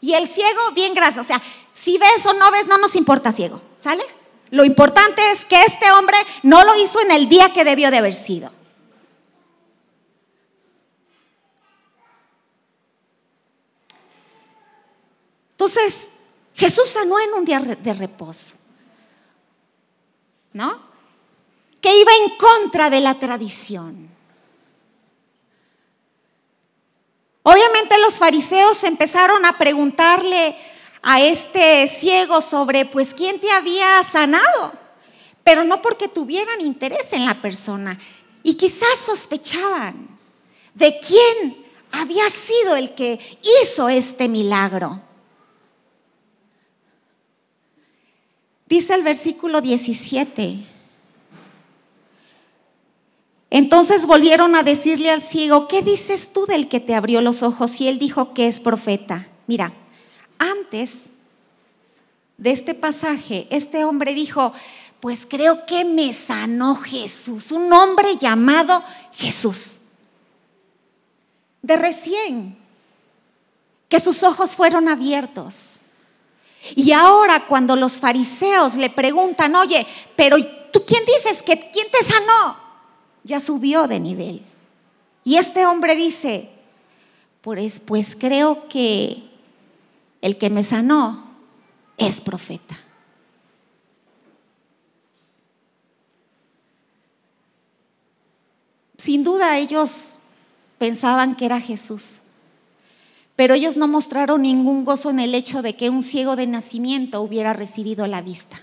Y 0.00 0.12
el 0.12 0.28
ciego, 0.28 0.70
bien 0.72 0.94
gracias. 0.94 1.24
O 1.24 1.26
sea, 1.26 1.42
si 1.72 1.96
ves 1.96 2.26
o 2.26 2.34
no 2.34 2.50
ves, 2.50 2.66
no 2.66 2.76
nos 2.78 2.94
importa 2.94 3.32
ciego. 3.32 3.62
¿Sale? 3.76 4.04
Lo 4.50 4.64
importante 4.64 5.22
es 5.32 5.44
que 5.44 5.62
este 5.62 5.90
hombre 5.92 6.18
no 6.42 6.64
lo 6.64 6.76
hizo 6.76 7.00
en 7.00 7.10
el 7.10 7.28
día 7.28 7.52
que 7.52 7.64
debió 7.64 7.90
de 7.90 7.98
haber 7.98 8.14
sido. 8.14 8.52
Entonces, 15.56 16.10
Jesús 16.54 16.90
sanó 16.90 17.18
en 17.18 17.32
un 17.32 17.46
día 17.46 17.58
de 17.60 17.94
reposo. 17.94 18.56
¿No? 20.52 20.80
Que 21.80 21.98
iba 21.98 22.12
en 22.12 22.36
contra 22.36 22.90
de 22.90 23.00
la 23.00 23.18
tradición. 23.18 24.10
Obviamente 27.42 27.98
los 28.00 28.14
fariseos 28.14 28.84
empezaron 28.84 29.46
a 29.46 29.56
preguntarle 29.56 30.58
a 31.00 31.22
este 31.22 31.88
ciego 31.88 32.42
sobre, 32.42 32.84
pues, 32.84 33.14
quién 33.14 33.40
te 33.40 33.50
había 33.50 34.02
sanado, 34.02 34.74
pero 35.42 35.64
no 35.64 35.80
porque 35.80 36.08
tuvieran 36.08 36.60
interés 36.60 37.12
en 37.14 37.24
la 37.24 37.40
persona 37.40 37.98
y 38.42 38.54
quizás 38.54 38.98
sospechaban 38.98 40.18
de 40.74 40.98
quién 40.98 41.64
había 41.92 42.28
sido 42.28 42.76
el 42.76 42.94
que 42.94 43.38
hizo 43.62 43.88
este 43.88 44.28
milagro. 44.28 45.05
Dice 48.66 48.94
el 48.94 49.02
versículo 49.02 49.60
17. 49.60 50.66
Entonces 53.50 54.06
volvieron 54.06 54.56
a 54.56 54.64
decirle 54.64 55.10
al 55.10 55.22
ciego, 55.22 55.68
¿qué 55.68 55.82
dices 55.82 56.32
tú 56.32 56.46
del 56.46 56.68
que 56.68 56.80
te 56.80 56.94
abrió 56.94 57.20
los 57.20 57.42
ojos? 57.42 57.80
Y 57.80 57.88
él 57.88 57.98
dijo 57.98 58.34
que 58.34 58.48
es 58.48 58.58
profeta. 58.58 59.28
Mira, 59.46 59.72
antes 60.38 61.12
de 62.36 62.50
este 62.50 62.74
pasaje, 62.74 63.46
este 63.50 63.84
hombre 63.84 64.12
dijo, 64.12 64.52
pues 65.00 65.26
creo 65.26 65.64
que 65.64 65.84
me 65.84 66.12
sanó 66.12 66.74
Jesús, 66.74 67.52
un 67.52 67.72
hombre 67.72 68.16
llamado 68.16 68.82
Jesús. 69.12 69.78
De 71.62 71.76
recién, 71.76 72.58
que 73.88 74.00
sus 74.00 74.22
ojos 74.24 74.56
fueron 74.56 74.88
abiertos. 74.88 75.85
Y 76.74 76.92
ahora 76.92 77.46
cuando 77.46 77.76
los 77.76 77.94
fariseos 77.94 78.76
le 78.76 78.90
preguntan, 78.90 79.54
oye, 79.54 79.86
pero 80.16 80.36
¿tú 80.72 80.84
quién 80.86 81.04
dices 81.04 81.42
que 81.42 81.70
quién 81.70 81.86
te 81.90 82.02
sanó? 82.02 82.56
Ya 83.24 83.40
subió 83.40 83.86
de 83.86 84.00
nivel. 84.00 84.42
Y 85.24 85.36
este 85.36 85.66
hombre 85.66 85.94
dice, 85.94 86.50
pues, 87.42 87.80
pues 87.80 88.16
creo 88.16 88.68
que 88.68 89.28
el 90.20 90.38
que 90.38 90.50
me 90.50 90.64
sanó 90.64 91.26
es 91.96 92.20
profeta. 92.20 92.78
Sin 98.98 99.22
duda 99.22 99.58
ellos 99.58 100.18
pensaban 100.78 101.36
que 101.36 101.44
era 101.46 101.60
Jesús, 101.60 102.22
pero 103.36 103.54
ellos 103.54 103.76
no 103.76 103.86
mostraron 103.86 104.42
ningún 104.42 104.84
gozo 104.84 105.10
en 105.10 105.20
el 105.20 105.34
hecho 105.34 105.60
de 105.60 105.76
que 105.76 105.90
un 105.90 106.02
ciego 106.02 106.36
de 106.36 106.46
nacimiento 106.46 107.20
hubiera 107.20 107.52
recibido 107.52 108.06
la 108.06 108.22
vista. 108.22 108.60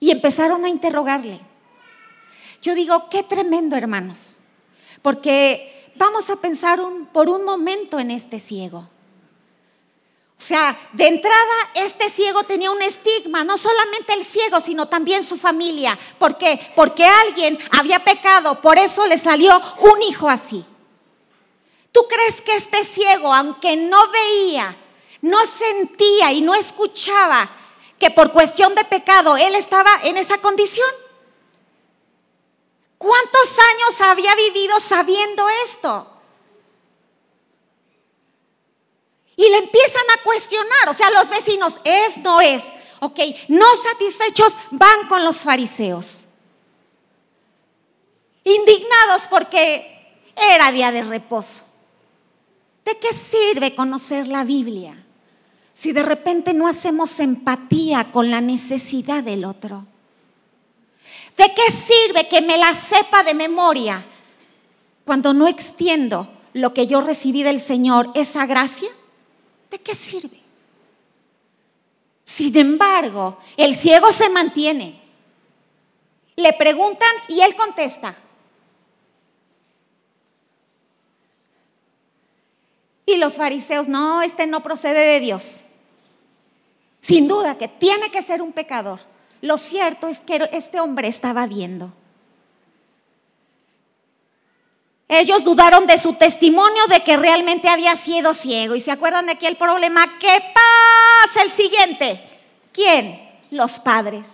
Y 0.00 0.10
empezaron 0.10 0.64
a 0.64 0.70
interrogarle. 0.70 1.40
Yo 2.62 2.74
digo, 2.74 3.08
qué 3.10 3.22
tremendo, 3.22 3.76
hermanos, 3.76 4.38
porque 5.02 5.92
vamos 5.96 6.30
a 6.30 6.36
pensar 6.36 6.80
por 7.12 7.28
un 7.28 7.44
momento 7.44 7.98
en 7.98 8.10
este 8.10 8.40
ciego. 8.40 8.88
O 10.38 10.40
sea, 10.40 10.78
de 10.92 11.08
entrada 11.08 11.54
este 11.74 12.08
ciego 12.10 12.44
tenía 12.44 12.70
un 12.70 12.80
estigma, 12.80 13.42
no 13.42 13.58
solamente 13.58 14.14
el 14.14 14.24
ciego, 14.24 14.60
sino 14.60 14.86
también 14.86 15.24
su 15.24 15.36
familia. 15.36 15.98
¿Por 16.18 16.38
qué? 16.38 16.60
Porque 16.76 17.04
alguien 17.04 17.58
había 17.72 18.04
pecado, 18.04 18.60
por 18.60 18.78
eso 18.78 19.04
le 19.06 19.18
salió 19.18 19.60
un 19.80 20.02
hijo 20.02 20.28
así. 20.28 20.64
¿Tú 21.92 22.06
crees 22.08 22.40
que 22.40 22.54
este 22.54 22.84
ciego, 22.84 23.32
aunque 23.32 23.76
no 23.76 24.10
veía, 24.10 24.76
no 25.22 25.44
sentía 25.46 26.32
y 26.32 26.40
no 26.40 26.54
escuchaba 26.54 27.50
que 27.98 28.10
por 28.10 28.32
cuestión 28.32 28.74
de 28.74 28.84
pecado 28.84 29.36
él 29.36 29.54
estaba 29.54 29.90
en 30.04 30.16
esa 30.16 30.38
condición? 30.38 30.88
¿Cuántos 32.98 33.58
años 33.58 34.00
había 34.00 34.34
vivido 34.34 34.78
sabiendo 34.80 35.48
esto? 35.64 36.14
Y 39.36 39.48
le 39.48 39.58
empiezan 39.58 40.02
a 40.10 40.22
cuestionar, 40.24 40.88
o 40.88 40.94
sea, 40.94 41.10
los 41.10 41.30
vecinos, 41.30 41.80
es, 41.84 42.16
no 42.18 42.40
es. 42.40 42.64
Ok, 43.00 43.20
no 43.46 43.66
satisfechos 43.76 44.52
van 44.72 45.06
con 45.06 45.24
los 45.24 45.42
fariseos. 45.42 46.24
Indignados 48.42 49.28
porque 49.30 50.24
era 50.34 50.72
día 50.72 50.90
de 50.90 51.02
reposo. 51.02 51.67
¿De 52.88 52.96
qué 52.96 53.12
sirve 53.12 53.74
conocer 53.74 54.28
la 54.28 54.44
Biblia 54.44 54.96
si 55.74 55.92
de 55.92 56.02
repente 56.02 56.54
no 56.54 56.66
hacemos 56.66 57.20
empatía 57.20 58.10
con 58.10 58.30
la 58.30 58.40
necesidad 58.40 59.22
del 59.22 59.44
otro? 59.44 59.84
¿De 61.36 61.52
qué 61.54 61.70
sirve 61.70 62.28
que 62.28 62.40
me 62.40 62.56
la 62.56 62.72
sepa 62.72 63.22
de 63.24 63.34
memoria 63.34 64.02
cuando 65.04 65.34
no 65.34 65.48
extiendo 65.48 66.32
lo 66.54 66.72
que 66.72 66.86
yo 66.86 67.02
recibí 67.02 67.42
del 67.42 67.60
Señor, 67.60 68.10
esa 68.14 68.46
gracia? 68.46 68.88
¿de 69.70 69.78
qué 69.78 69.94
sirve? 69.94 70.40
Sin 72.24 72.56
embargo, 72.56 73.38
el 73.58 73.74
ciego 73.74 74.10
se 74.12 74.30
mantiene. 74.30 74.98
Le 76.36 76.54
preguntan 76.54 77.10
y 77.28 77.40
él 77.40 77.54
contesta. 77.54 78.16
Y 83.08 83.16
los 83.16 83.36
fariseos, 83.36 83.88
no, 83.88 84.20
este 84.20 84.46
no 84.46 84.62
procede 84.62 85.00
de 85.00 85.20
Dios. 85.20 85.62
Sin 87.00 87.26
duda 87.26 87.56
que 87.56 87.66
tiene 87.66 88.10
que 88.10 88.20
ser 88.20 88.42
un 88.42 88.52
pecador. 88.52 89.00
Lo 89.40 89.56
cierto 89.56 90.08
es 90.08 90.20
que 90.20 90.46
este 90.52 90.78
hombre 90.78 91.08
estaba 91.08 91.46
viendo. 91.46 91.90
Ellos 95.08 95.42
dudaron 95.42 95.86
de 95.86 95.96
su 95.96 96.12
testimonio 96.16 96.86
de 96.88 97.02
que 97.02 97.16
realmente 97.16 97.70
había 97.70 97.96
sido 97.96 98.34
ciego. 98.34 98.74
¿Y 98.74 98.82
se 98.82 98.90
acuerdan 98.90 99.24
de 99.24 99.32
aquí 99.32 99.46
el 99.46 99.56
problema? 99.56 100.18
¿Qué 100.18 100.42
pasa 100.52 101.42
el 101.44 101.50
siguiente? 101.50 102.22
¿Quién? 102.74 103.26
Los 103.50 103.78
padres. 103.78 104.26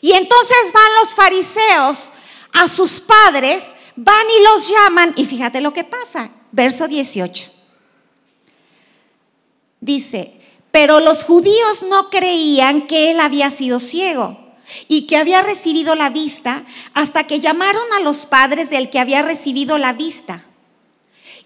Y 0.00 0.10
entonces 0.14 0.72
van 0.72 0.94
los 1.00 1.14
fariseos 1.14 2.10
a 2.52 2.66
sus 2.66 3.00
padres, 3.00 3.76
van 3.94 4.26
y 4.28 4.42
los 4.42 4.68
llaman. 4.68 5.12
Y 5.14 5.24
fíjate 5.24 5.60
lo 5.60 5.72
que 5.72 5.84
pasa. 5.84 6.32
Verso 6.54 6.86
18. 6.86 7.50
Dice, 9.80 10.40
pero 10.70 11.00
los 11.00 11.24
judíos 11.24 11.82
no 11.90 12.10
creían 12.10 12.86
que 12.86 13.10
él 13.10 13.18
había 13.18 13.50
sido 13.50 13.80
ciego 13.80 14.38
y 14.86 15.08
que 15.08 15.16
había 15.16 15.42
recibido 15.42 15.96
la 15.96 16.10
vista 16.10 16.64
hasta 16.94 17.24
que 17.24 17.40
llamaron 17.40 17.82
a 17.96 18.00
los 18.00 18.24
padres 18.24 18.70
del 18.70 18.88
que 18.88 19.00
había 19.00 19.22
recibido 19.22 19.78
la 19.78 19.94
vista. 19.94 20.44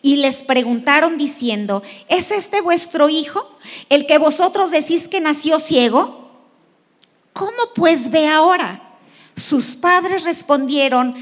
Y 0.02 0.16
les 0.16 0.42
preguntaron 0.42 1.16
diciendo, 1.16 1.82
¿es 2.08 2.30
este 2.30 2.60
vuestro 2.60 3.08
hijo, 3.08 3.48
el 3.88 4.04
que 4.04 4.18
vosotros 4.18 4.70
decís 4.70 5.08
que 5.08 5.22
nació 5.22 5.58
ciego? 5.58 6.32
¿Cómo 7.32 7.72
pues 7.74 8.10
ve 8.10 8.28
ahora? 8.28 8.87
Sus 9.38 9.76
padres 9.76 10.24
respondieron 10.24 11.14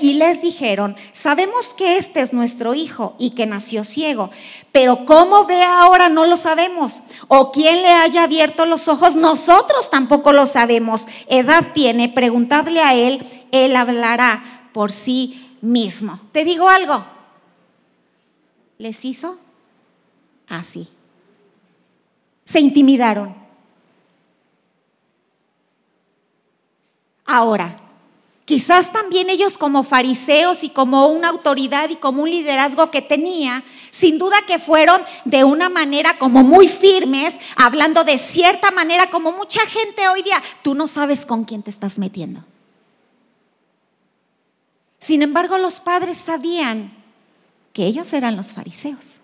y 0.00 0.14
les 0.14 0.40
dijeron, 0.40 0.96
sabemos 1.12 1.74
que 1.74 1.98
este 1.98 2.20
es 2.20 2.32
nuestro 2.32 2.74
hijo 2.74 3.14
y 3.18 3.30
que 3.30 3.46
nació 3.46 3.84
ciego, 3.84 4.30
pero 4.72 5.04
cómo 5.04 5.44
ve 5.44 5.62
ahora 5.62 6.08
no 6.08 6.24
lo 6.24 6.36
sabemos. 6.36 7.02
O 7.28 7.52
quién 7.52 7.82
le 7.82 7.88
haya 7.88 8.24
abierto 8.24 8.66
los 8.66 8.88
ojos, 8.88 9.14
nosotros 9.14 9.90
tampoco 9.90 10.32
lo 10.32 10.46
sabemos. 10.46 11.06
Edad 11.28 11.68
tiene, 11.74 12.08
preguntadle 12.08 12.80
a 12.80 12.94
él, 12.94 13.24
él 13.52 13.76
hablará 13.76 14.70
por 14.72 14.90
sí 14.90 15.56
mismo. 15.60 16.18
Te 16.32 16.44
digo 16.44 16.68
algo, 16.68 17.04
les 18.78 19.04
hizo 19.04 19.38
así. 20.48 20.88
Se 22.44 22.60
intimidaron 22.60 23.39
Ahora, 27.32 27.78
quizás 28.44 28.92
también 28.92 29.30
ellos 29.30 29.56
como 29.56 29.84
fariseos 29.84 30.64
y 30.64 30.70
como 30.70 31.06
una 31.06 31.28
autoridad 31.28 31.88
y 31.88 31.94
como 31.94 32.24
un 32.24 32.30
liderazgo 32.30 32.90
que 32.90 33.02
tenía, 33.02 33.62
sin 33.92 34.18
duda 34.18 34.34
que 34.48 34.58
fueron 34.58 35.00
de 35.24 35.44
una 35.44 35.68
manera 35.68 36.18
como 36.18 36.42
muy 36.42 36.66
firmes, 36.66 37.36
hablando 37.54 38.02
de 38.02 38.18
cierta 38.18 38.72
manera 38.72 39.10
como 39.10 39.30
mucha 39.30 39.60
gente 39.66 40.08
hoy 40.08 40.24
día, 40.24 40.42
tú 40.62 40.74
no 40.74 40.88
sabes 40.88 41.24
con 41.24 41.44
quién 41.44 41.62
te 41.62 41.70
estás 41.70 41.98
metiendo. 41.98 42.44
Sin 44.98 45.22
embargo, 45.22 45.56
los 45.56 45.78
padres 45.78 46.16
sabían 46.16 46.92
que 47.72 47.86
ellos 47.86 48.12
eran 48.12 48.34
los 48.34 48.50
fariseos. 48.50 49.20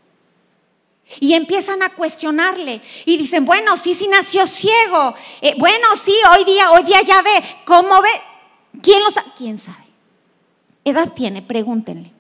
Y 1.21 1.35
empiezan 1.35 1.83
a 1.83 1.95
cuestionarle 1.95 2.83
y 3.05 3.17
dicen, 3.17 3.45
bueno, 3.45 3.77
sí, 3.77 3.95
sí 3.95 4.09
nació 4.09 4.47
ciego. 4.47 5.15
Eh, 5.41 5.55
bueno, 5.57 5.87
sí, 6.03 6.15
hoy 6.35 6.45
día, 6.45 6.71
hoy 6.73 6.83
día 6.83 7.01
ya 7.03 7.23
ve. 7.23 7.43
¿Cómo 7.65 8.03
ve? 8.03 8.11
¿Quién 8.83 9.03
lo 9.03 9.11
sabe? 9.11 9.31
¿Quién 9.37 9.59
sabe? 9.59 9.85
¿Edad 10.85 11.13
tiene? 11.13 11.43
Pregúntenle. 11.43 12.13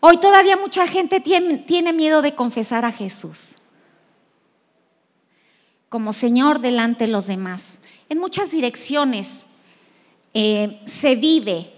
Hoy 0.00 0.18
todavía 0.18 0.56
mucha 0.56 0.86
gente 0.86 1.20
tiene, 1.20 1.58
tiene, 1.58 1.92
miedo 1.92 2.22
de 2.22 2.34
confesar 2.34 2.84
a 2.84 2.92
Jesús 2.92 3.56
como 5.88 6.12
Señor 6.12 6.60
delante 6.60 7.04
de 7.06 7.12
los 7.12 7.26
demás. 7.26 7.78
En 8.08 8.18
muchas 8.18 8.50
direcciones 8.50 9.44
eh, 10.34 10.80
se 10.86 11.16
vive 11.16 11.72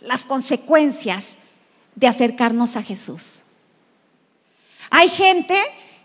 las 0.00 0.24
consecuencias 0.24 1.36
de 1.94 2.06
acercarnos 2.06 2.76
a 2.76 2.82
Jesús. 2.82 3.42
Hay 4.90 5.08
gente 5.08 5.56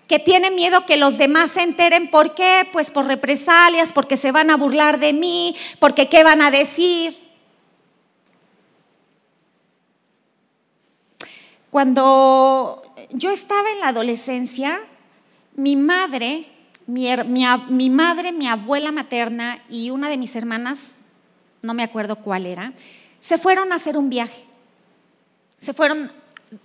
que 0.08 0.18
tiene 0.18 0.50
miedo 0.50 0.86
que 0.86 0.98
los 0.98 1.18
demás 1.18 1.52
se 1.52 1.62
enteren. 1.62 2.10
¿Por 2.10 2.34
qué? 2.34 2.68
Pues 2.72 2.90
por 2.90 3.06
represalias, 3.06 3.94
porque 3.94 4.18
se 4.18 4.32
van 4.32 4.50
a 4.50 4.58
burlar 4.58 5.00
de 5.00 5.14
mí, 5.14 5.56
porque 5.80 6.10
qué 6.10 6.24
van 6.24 6.42
a 6.42 6.50
decir. 6.50 7.18
Cuando 11.70 12.82
yo 13.12 13.30
estaba 13.32 13.70
en 13.70 13.80
la 13.82 13.90
adolescencia, 13.90 14.82
mi 15.56 15.76
madre, 15.76 16.48
mi, 16.88 17.08
mi, 17.70 17.90
madre, 17.92 18.32
mi 18.32 18.48
abuela 18.48 18.92
materna 18.92 19.62
y 19.70 19.92
una 19.92 20.10
de 20.10 20.18
mis 20.18 20.36
hermanas 20.36 20.96
no 21.62 21.74
me 21.74 21.84
acuerdo 21.84 22.18
cuál 22.18 22.46
era, 22.46 22.74
se 23.20 23.38
fueron 23.38 23.72
a 23.72 23.76
hacer 23.76 23.98
un 23.98 24.10
viaje. 24.10 24.46
Se 25.60 25.74
fueron 25.74 26.12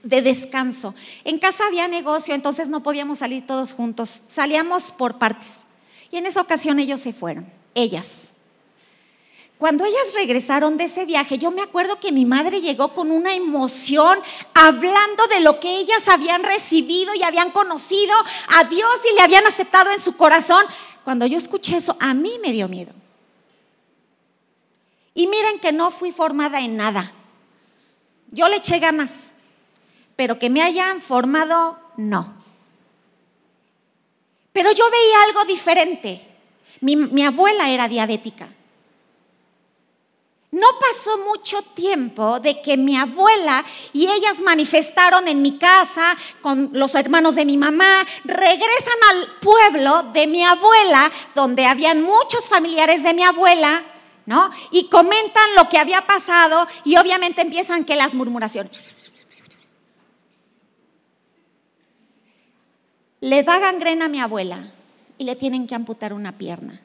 de 0.03 0.23
descanso. 0.23 0.95
En 1.25 1.39
casa 1.39 1.67
había 1.67 1.89
negocio, 1.89 2.35
entonces 2.35 2.69
no 2.69 2.83
podíamos 2.83 3.19
salir 3.19 3.47
todos 3.47 3.73
juntos. 3.73 4.23
Salíamos 4.29 4.91
por 4.91 5.19
partes. 5.19 5.65
Y 6.11 6.17
en 6.17 6.27
esa 6.27 6.41
ocasión 6.41 6.79
ellos 6.79 7.01
se 7.01 7.13
fueron, 7.13 7.47
ellas. 7.75 8.31
Cuando 9.59 9.85
ellas 9.85 10.15
regresaron 10.15 10.77
de 10.77 10.85
ese 10.85 11.07
viaje, 11.07 11.39
yo 11.39 11.51
me 11.51 11.63
acuerdo 11.63 11.99
que 12.01 12.13
mi 12.13 12.25
madre 12.25 12.61
llegó 12.61 12.93
con 12.93 13.11
una 13.11 13.35
emoción 13.35 14.19
hablando 14.53 15.27
de 15.29 15.41
lo 15.41 15.61
que 15.61 15.79
ellas 15.79 16.09
habían 16.09 16.43
recibido 16.43 17.15
y 17.15 17.23
habían 17.23 17.51
conocido 17.51 18.13
a 18.49 18.65
Dios 18.65 18.91
y 19.11 19.15
le 19.15 19.23
habían 19.23 19.47
aceptado 19.47 19.91
en 19.91 20.01
su 20.01 20.17
corazón. 20.17 20.65
Cuando 21.05 21.27
yo 21.27 21.39
escuché 21.39 21.77
eso, 21.77 21.97
a 22.01 22.15
mí 22.15 22.33
me 22.43 22.53
dio 22.53 22.69
miedo. 22.69 22.93
Y 25.15 25.29
miren 25.29 25.61
que 25.61 25.73
no 25.73 25.91
fui 25.91 26.11
formada 26.11 26.61
en 26.61 26.77
nada. 26.77 27.13
Yo 28.33 28.49
le 28.49 28.57
eché 28.57 28.81
ganas, 28.81 29.31
pero 30.17 30.39
que 30.39 30.51
me 30.51 30.61
hayan 30.61 31.01
formado, 31.01 31.79
no. 31.97 32.35
Pero 34.53 34.73
yo 34.73 34.85
veía 34.91 35.23
algo 35.23 35.45
diferente. 35.45 36.35
Mi, 36.81 37.25
abuela 37.25 37.71
era 37.71 37.89
diabética. 37.89 38.49
No 40.51 40.69
pasó 40.79 41.19
mucho 41.19 41.63
tiempo 41.63 42.39
de 42.39 42.61
que 42.61 42.77
mi 42.77 42.97
abuela 42.97 43.65
y 43.93 44.07
ellas 44.07 44.41
manifestaron 44.41 45.27
en 45.27 45.43
mi 45.43 45.59
casa 45.59 46.17
con 46.43 46.71
los 46.73 46.95
hermanos 46.95 47.35
de 47.35 47.45
mi 47.45 47.57
mamá, 47.57 48.07
regresan 48.23 48.99
al 49.11 49.41
pueblo 49.41 50.05
de 50.13 50.29
mi 50.29 50.45
abuela, 50.45 51.11
donde 51.35 51.67
habían 51.67 52.03
muchos 52.03 52.49
familiares 52.49 53.03
de 53.03 53.15
mi 53.15 53.25
abuela, 53.25 53.83
¿no? 54.27 54.51
Y 54.71 54.89
comentan 54.89 55.55
lo 55.57 55.69
que 55.69 55.79
había 55.79 56.07
pasado 56.07 56.67
y 56.85 56.97
obviamente 56.97 57.43
empiezan 57.43 57.85
que 57.85 57.97
las 57.97 58.15
murmuraciones. 58.15 58.81
Le 63.21 63.43
da 63.43 63.59
gangrena 63.59 64.07
a 64.07 64.09
mi 64.09 64.21
abuela 64.21 64.71
y 65.19 65.25
le 65.25 65.37
tienen 65.37 65.67
que 65.67 65.75
amputar 65.75 66.13
una 66.13 66.33
pierna. 66.33 66.81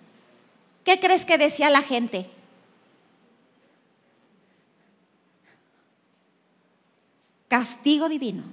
¿Qué 0.83 0.99
crees 0.99 1.25
que 1.25 1.37
decía 1.37 1.69
la 1.69 1.81
gente? 1.81 2.29
Castigo 7.47 8.07
divino. 8.07 8.43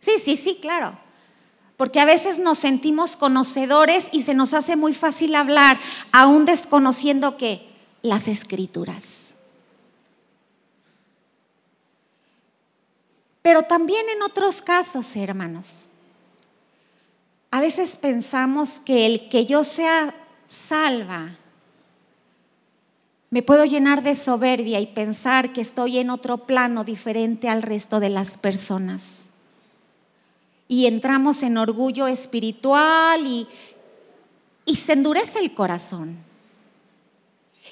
Sí, 0.00 0.18
sí, 0.18 0.36
sí, 0.36 0.58
claro 0.60 1.07
porque 1.78 2.00
a 2.00 2.04
veces 2.04 2.40
nos 2.40 2.58
sentimos 2.58 3.14
conocedores 3.14 4.08
y 4.10 4.24
se 4.24 4.34
nos 4.34 4.52
hace 4.52 4.74
muy 4.74 4.94
fácil 4.94 5.36
hablar, 5.36 5.78
aún 6.10 6.44
desconociendo 6.44 7.36
que 7.36 7.66
las 8.02 8.26
escrituras. 8.26 9.36
Pero 13.42 13.62
también 13.62 14.08
en 14.08 14.22
otros 14.22 14.60
casos, 14.60 15.14
hermanos, 15.14 15.86
a 17.52 17.60
veces 17.60 17.96
pensamos 17.96 18.80
que 18.80 19.06
el 19.06 19.28
que 19.28 19.46
yo 19.46 19.62
sea 19.62 20.12
salva, 20.48 21.36
me 23.30 23.42
puedo 23.42 23.64
llenar 23.64 24.02
de 24.02 24.16
soberbia 24.16 24.80
y 24.80 24.86
pensar 24.86 25.52
que 25.52 25.60
estoy 25.60 25.98
en 25.98 26.10
otro 26.10 26.38
plano 26.38 26.82
diferente 26.82 27.48
al 27.48 27.62
resto 27.62 28.00
de 28.00 28.08
las 28.08 28.36
personas 28.36 29.28
y 30.68 30.86
entramos 30.86 31.42
en 31.42 31.56
orgullo 31.56 32.06
espiritual 32.06 33.26
y, 33.26 33.48
y 34.66 34.76
se 34.76 34.92
endurece 34.92 35.38
el 35.38 35.54
corazón. 35.54 36.18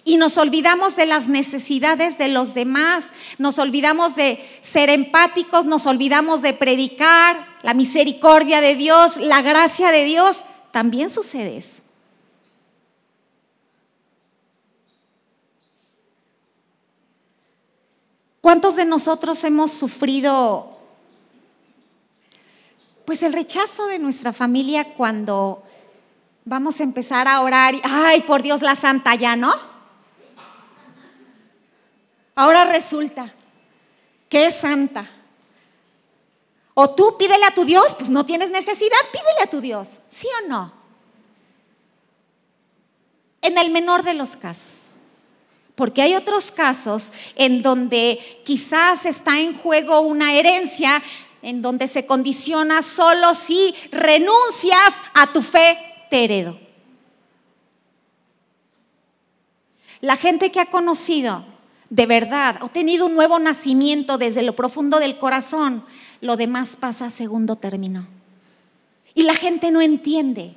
Y 0.05 0.17
nos 0.17 0.39
olvidamos 0.39 0.97
de 0.97 1.05
las 1.05 1.29
necesidades 1.29 2.17
de 2.17 2.29
los 2.29 2.55
demás, 2.55 3.07
nos 3.39 3.59
olvidamos 3.59 4.15
de 4.15 4.43
ser 4.63 4.89
empáticos, 4.89 5.67
nos 5.67 5.87
olvidamos 5.87 6.43
de 6.43 6.55
predicar 6.55 7.47
la 7.63 7.75
misericordia 7.75 8.61
de 8.61 8.77
Dios, 8.77 9.19
la 9.19 9.43
gracia 9.43 9.91
de 9.91 10.05
Dios. 10.05 10.45
También 10.71 11.11
sucede 11.11 11.59
eso. 11.59 11.83
¿Cuántos 18.41 18.77
de 18.77 18.85
nosotros 18.85 19.43
hemos 19.43 19.73
sufrido 19.73 20.76
pues 23.07 23.23
el 23.23 23.33
rechazo 23.33 23.87
de 23.87 24.01
nuestra 24.01 24.33
familia 24.33 24.95
cuando 24.95 25.63
vamos 26.45 26.81
a 26.81 26.83
empezar 26.83 27.29
a 27.29 27.41
orar 27.41 27.75
y, 27.77 27.81
ay, 27.85 28.23
por 28.23 28.43
Dios, 28.43 28.63
la 28.63 28.75
santa 28.75 29.15
ya, 29.15 29.37
¿no? 29.37 29.55
Ahora 32.35 32.65
resulta 32.65 33.33
que 34.29 34.47
es 34.47 34.57
santa. 34.57 35.09
O 36.75 36.91
tú 36.91 37.17
pídele 37.17 37.45
a 37.45 37.55
tu 37.55 37.65
Dios, 37.65 37.95
pues 37.95 38.11
no 38.11 38.27
tienes 38.27 38.51
necesidad, 38.51 38.99
pídele 39.13 39.43
a 39.45 39.51
tu 39.51 39.61
Dios, 39.61 40.01
¿sí 40.11 40.27
o 40.43 40.49
no? 40.49 40.75
En 43.41 43.57
el 43.57 43.71
menor 43.71 44.03
de 44.03 44.15
los 44.15 44.37
casos. 44.37 45.01
Porque 45.77 46.03
hay 46.03 46.15
otros 46.15 46.51
casos 46.51 47.13
en 47.37 47.63
donde 47.63 48.43
quizás 48.45 49.07
está 49.07 49.41
en 49.41 49.57
juego 49.57 50.01
una 50.01 50.35
herencia, 50.35 51.03
en 51.47 51.63
donde 51.63 51.87
se 51.87 52.07
condiciona 52.07 52.83
solo 52.83 53.37
si 53.37 53.73
renuncias 53.93 54.95
a 55.15 55.33
tu 55.33 55.43
fe, 55.43 55.79
te 56.11 56.25
heredo. 56.25 56.59
La 60.01 60.17
gente 60.17 60.51
que 60.51 60.59
ha 60.59 60.73
conocido 60.73 61.45
de 61.89 62.07
verdad, 62.07 62.57
ha 62.61 62.69
tenido 62.69 63.07
un 63.07 63.15
nuevo 63.15 63.39
nacimiento 63.39 64.19
desde 64.19 64.43
lo 64.43 64.57
profundo 64.57 64.99
del 64.99 65.19
corazón, 65.19 65.85
lo 66.21 66.37
demás 66.37 66.75
pasa 66.75 67.07
a 67.07 67.11
segundo 67.11 67.55
término. 67.55 68.09
Y 69.15 69.23
la 69.23 69.35
gente 69.35 69.71
no 69.71 69.81
entiende. 69.81 70.57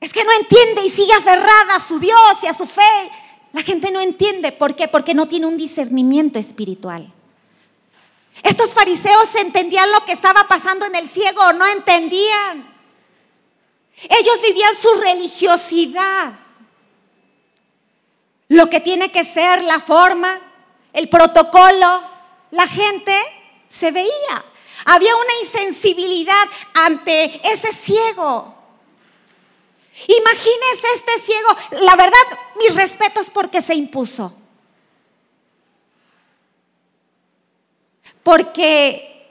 Es 0.00 0.12
que 0.12 0.22
no 0.22 0.30
entiende 0.40 0.86
y 0.86 0.90
sigue 0.90 1.12
aferrada 1.14 1.74
a 1.74 1.80
su 1.80 1.98
Dios 1.98 2.44
y 2.44 2.46
a 2.46 2.54
su 2.54 2.64
fe. 2.64 3.10
La 3.52 3.62
gente 3.62 3.90
no 3.90 4.00
entiende. 4.00 4.52
¿Por 4.52 4.76
qué? 4.76 4.86
Porque 4.86 5.14
no 5.14 5.26
tiene 5.26 5.46
un 5.46 5.56
discernimiento 5.56 6.38
espiritual. 6.38 7.12
Estos 8.42 8.74
fariseos 8.74 9.34
entendían 9.36 9.90
lo 9.92 10.04
que 10.04 10.12
estaba 10.12 10.46
pasando 10.46 10.86
en 10.86 10.94
el 10.94 11.08
ciego, 11.08 11.52
no 11.52 11.66
entendían. 11.66 12.74
Ellos 13.96 14.42
vivían 14.42 14.76
su 14.76 14.92
religiosidad. 15.00 16.32
Lo 18.48 18.70
que 18.70 18.80
tiene 18.80 19.10
que 19.10 19.24
ser 19.24 19.62
la 19.64 19.80
forma, 19.80 20.40
el 20.92 21.08
protocolo, 21.08 22.02
la 22.50 22.66
gente 22.68 23.16
se 23.68 23.90
veía. 23.90 24.44
Había 24.84 25.16
una 25.16 25.32
insensibilidad 25.42 26.48
ante 26.74 27.40
ese 27.50 27.72
ciego. 27.72 28.54
Imagínese 30.06 30.86
este 30.94 31.18
ciego. 31.20 31.56
La 31.82 31.96
verdad, 31.96 32.18
mis 32.56 32.74
respetos 32.74 33.30
porque 33.30 33.62
se 33.62 33.74
impuso. 33.74 34.32
Porque, 38.26 39.30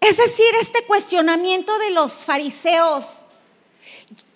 es 0.00 0.16
decir, 0.18 0.46
este 0.60 0.84
cuestionamiento 0.84 1.76
de 1.80 1.90
los 1.90 2.24
fariseos, 2.24 3.24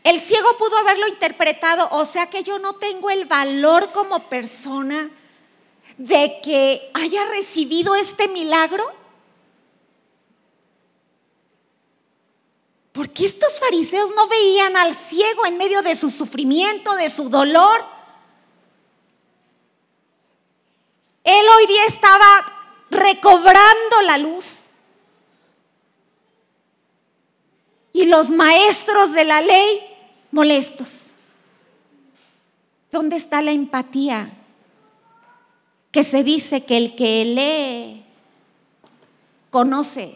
el 0.03 0.19
ciego 0.19 0.59
pudo 0.59 0.77
haberlo 0.79 1.07
interpretado, 1.07 1.87
o 1.93 2.07
sea 2.07 2.29
que 2.29 2.43
yo 2.43 2.59
no 2.59 2.75
tengo 2.75 3.11
el 3.11 3.27
valor 3.27 3.93
como 3.93 4.29
persona 4.29 5.13
de 5.97 6.41
que 6.43 6.91
haya 6.93 7.25
recibido 7.27 7.95
este 7.95 8.27
milagro. 8.27 8.85
Porque 12.91 13.27
estos 13.27 13.61
fariseos 13.61 14.11
no 14.17 14.27
veían 14.27 14.77
al 14.77 14.93
ciego 14.93 15.47
en 15.47 15.57
medio 15.57 15.83
de 15.83 15.95
su 15.95 16.11
sufrimiento, 16.11 16.97
de 16.97 17.09
su 17.11 17.29
dolor. 17.29 17.85
Él 21.23 21.47
hoy 21.57 21.67
día 21.69 21.87
estaba 21.87 22.54
recobrando 22.95 24.03
la 24.07 24.19
luz. 24.19 24.69
Y 27.93 28.07
los 28.07 28.31
maestros 28.31 29.13
de 29.13 29.25
la 29.25 29.41
ley 29.41 29.81
molestos. 30.31 31.13
¿Dónde 32.91 33.17
está 33.17 33.43
la 33.43 33.53
empatía? 33.53 34.33
Que 35.93 36.03
se 36.05 36.25
dice 36.25 36.65
que 36.65 36.77
el 36.77 36.97
que 36.97 37.25
lee, 37.25 38.05
conoce, 39.51 40.15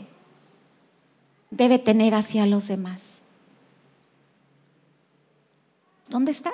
debe 1.51 1.79
tener 1.79 2.15
hacia 2.15 2.47
los 2.47 2.69
demás. 2.69 3.21
¿Dónde 6.09 6.33
está? 6.33 6.53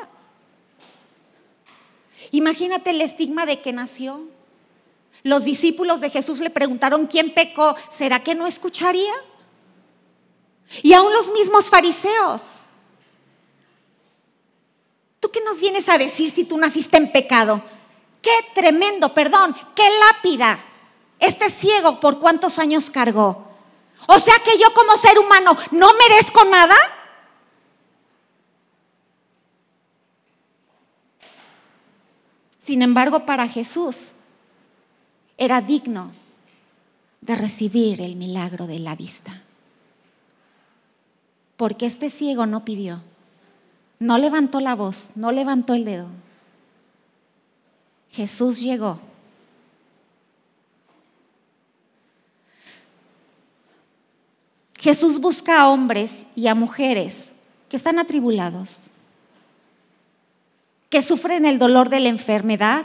Imagínate 2.33 2.91
el 2.91 3.01
estigma 3.01 3.47
de 3.47 3.61
que 3.61 3.73
nació. 3.73 4.34
Los 5.25 5.45
discípulos 5.45 6.03
de 6.03 6.11
Jesús 6.11 6.39
le 6.41 6.51
preguntaron, 6.51 7.07
¿quién 7.07 7.33
pecó? 7.33 7.75
¿Será 7.89 8.23
que 8.23 8.35
no 8.35 8.47
escucharía? 8.47 9.15
Y 10.83 10.93
aún 10.93 11.15
los 11.15 11.33
mismos 11.33 11.71
fariseos. 11.71 12.43
¿Tú 15.21 15.31
qué 15.31 15.41
nos 15.41 15.61
vienes 15.61 15.89
a 15.89 15.97
decir 15.97 16.31
si 16.31 16.45
tú 16.45 16.59
naciste 16.59 16.99
en 16.99 17.11
pecado? 17.11 17.63
Qué 18.21 18.33
tremendo, 18.55 19.15
perdón, 19.15 19.57
qué 19.75 19.89
lápida. 19.99 20.59
Este 21.19 21.49
ciego, 21.49 22.01
¿por 22.01 22.19
cuántos 22.19 22.59
años 22.59 22.91
cargó? 22.91 23.49
O 24.07 24.21
sea 24.21 24.35
que 24.45 24.59
yo 24.59 24.75
como 24.75 24.95
ser 24.99 25.19
humano 25.19 25.57
no 25.71 25.89
merezco 25.95 26.45
nada. 26.45 26.77
Sin 32.59 32.83
embargo, 32.83 33.25
para 33.25 33.49
Jesús 33.49 34.14
era 35.37 35.61
digno 35.61 36.13
de 37.21 37.37
recibir 37.37 38.01
el 38.01 38.17
milagro 38.17 38.67
de 38.67 38.79
la 38.79 38.95
vista. 38.95 39.43
Porque 41.57 41.87
este 41.87 42.11
ciego 42.11 42.47
no 42.47 42.65
pidió, 42.65 43.03
no 43.99 44.19
levantó 44.19 44.61
la 44.61 44.75
voz, 44.75 45.13
no 45.17 45.33
levantó 45.33 45.75
el 45.75 45.85
dedo. 45.85 46.09
Jesús 48.11 48.61
llegó 48.61 49.01
Jesús 54.85 55.19
busca 55.19 55.63
a 55.63 55.71
hombres 55.71 56.27
y 56.37 56.47
a 56.47 56.55
mujeres 56.55 57.33
que 57.71 57.77
están 57.79 57.99
atribulados, 57.99 58.91
que 60.91 61.01
sufren 61.01 61.47
el 61.47 61.59
dolor 61.59 61.89
de 61.89 62.01
la 62.01 62.11
enfermedad, 62.11 62.85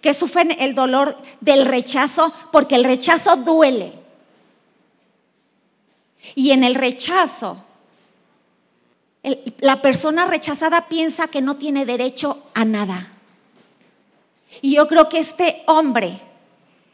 que 0.00 0.14
sufren 0.14 0.50
el 0.58 0.74
dolor 0.74 1.16
del 1.40 1.66
rechazo, 1.66 2.32
porque 2.52 2.74
el 2.74 2.84
rechazo 2.84 3.36
duele. 3.36 3.92
Y 6.34 6.50
en 6.50 6.64
el 6.64 6.74
rechazo, 6.74 7.64
la 9.58 9.82
persona 9.82 10.26
rechazada 10.26 10.88
piensa 10.88 11.28
que 11.28 11.42
no 11.42 11.56
tiene 11.56 11.86
derecho 11.86 12.42
a 12.54 12.64
nada. 12.64 13.12
Y 14.62 14.76
yo 14.76 14.88
creo 14.88 15.08
que 15.08 15.18
este 15.18 15.62
hombre 15.66 16.20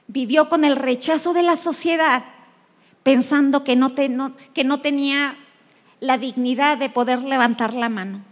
vivió 0.07 0.49
con 0.49 0.65
el 0.65 0.77
rechazo 0.77 1.33
de 1.33 1.43
la 1.43 1.57
sociedad 1.57 2.25
pensando 3.03 3.65
que 3.65 3.77
no, 3.77 3.91
tenía 4.81 5.37
la 6.01 6.19
dignidad 6.19 6.79
de 6.79 6.91
poder 6.91 7.23
levantar 7.23 7.75
la 7.75 7.89
mano. 7.89 8.23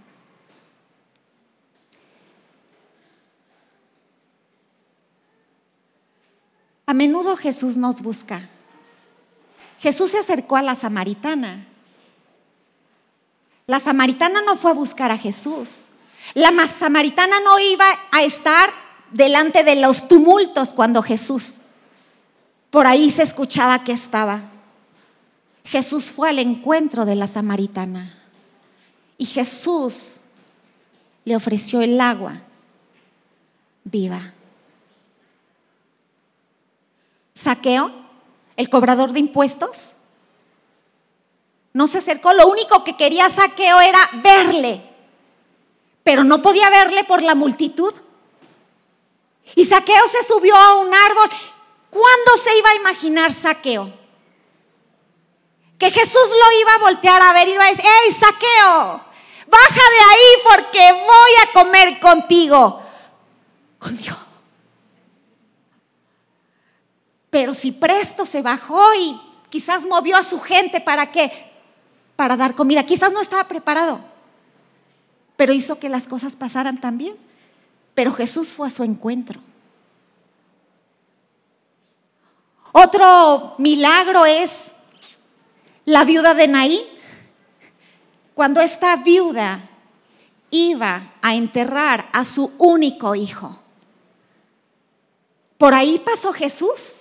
A 6.90 6.92
menudo 6.92 7.36
Jesús 7.36 7.76
nos 7.76 8.02
busca. 8.02 8.40
Jesús 9.78 10.10
se 10.10 10.18
acercó 10.18 10.56
a 10.56 10.62
la 10.62 10.74
samaritana. 10.74 11.64
La 13.68 13.78
samaritana 13.78 14.42
no 14.42 14.56
fue 14.56 14.72
a 14.72 14.74
buscar 14.74 15.12
a 15.12 15.16
Jesús. 15.16 15.86
La 16.34 16.50
samaritana 16.66 17.38
no 17.44 17.60
iba 17.60 17.86
a 18.10 18.24
estar 18.24 18.70
delante 19.12 19.62
de 19.62 19.76
los 19.76 20.08
tumultos 20.08 20.72
cuando 20.72 21.00
Jesús 21.00 21.58
por 22.70 22.88
ahí 22.88 23.12
se 23.12 23.22
escuchaba 23.22 23.84
que 23.84 23.92
estaba. 23.92 24.50
Jesús 25.64 26.06
fue 26.06 26.28
al 26.28 26.40
encuentro 26.40 27.04
de 27.04 27.14
la 27.14 27.28
samaritana 27.28 28.18
y 29.16 29.26
Jesús 29.26 30.18
le 31.24 31.36
ofreció 31.36 31.82
el 31.82 32.00
agua 32.00 32.42
viva. 33.84 34.34
Saqueo, 37.40 37.90
el 38.56 38.68
cobrador 38.68 39.12
de 39.12 39.20
impuestos, 39.20 39.92
no 41.72 41.86
se 41.86 41.98
acercó, 41.98 42.32
lo 42.32 42.48
único 42.48 42.82
que 42.84 42.96
quería 42.96 43.30
Saqueo 43.30 43.80
era 43.80 44.10
verle, 44.22 44.82
pero 46.02 46.24
no 46.24 46.42
podía 46.42 46.68
verle 46.70 47.04
por 47.04 47.22
la 47.22 47.34
multitud. 47.34 47.94
Y 49.54 49.64
Saqueo 49.64 50.02
se 50.08 50.26
subió 50.26 50.56
a 50.56 50.76
un 50.76 50.92
árbol. 50.92 51.30
¿Cuándo 51.90 52.32
se 52.42 52.56
iba 52.58 52.70
a 52.70 52.76
imaginar 52.76 53.32
Saqueo? 53.32 54.00
que 55.80 55.90
Jesús 55.90 56.28
lo 56.28 56.60
iba 56.60 56.74
a 56.74 56.78
voltear 56.78 57.22
a 57.22 57.32
ver 57.32 57.48
y 57.48 57.52
iba 57.52 57.64
a 57.64 57.70
decir, 57.70 57.86
¡Ey, 58.04 58.12
saqueo! 58.12 59.02
Baja 59.46 59.74
de 59.74 60.00
ahí 60.10 60.42
porque 60.44 60.92
voy 60.92 61.32
a 61.42 61.52
comer 61.54 61.98
contigo. 61.98 62.82
Conmigo. 63.78 64.14
Pero 67.30 67.54
si 67.54 67.72
presto 67.72 68.26
se 68.26 68.42
bajó 68.42 68.82
y 68.94 69.18
quizás 69.48 69.86
movió 69.86 70.16
a 70.16 70.22
su 70.22 70.40
gente 70.40 70.80
para 70.80 71.10
qué? 71.12 71.50
Para 72.16 72.36
dar 72.36 72.54
comida. 72.54 72.84
Quizás 72.84 73.12
no 73.12 73.20
estaba 73.22 73.46
preparado, 73.46 74.00
pero 75.36 75.52
hizo 75.52 75.78
que 75.78 75.88
las 75.88 76.06
cosas 76.06 76.36
pasaran 76.36 76.80
también. 76.80 77.16
Pero 77.94 78.12
Jesús 78.12 78.52
fue 78.52 78.66
a 78.66 78.70
su 78.70 78.82
encuentro. 78.82 79.40
Otro 82.72 83.54
milagro 83.58 84.26
es 84.26 84.72
la 85.84 86.04
viuda 86.04 86.34
de 86.34 86.46
Naín, 86.46 86.82
cuando 88.34 88.60
esta 88.60 88.96
viuda 88.96 89.68
iba 90.50 91.12
a 91.20 91.34
enterrar 91.34 92.08
a 92.12 92.24
su 92.24 92.52
único 92.58 93.14
hijo. 93.14 93.58
Por 95.58 95.74
ahí 95.74 95.98
pasó 95.98 96.32
Jesús. 96.32 97.00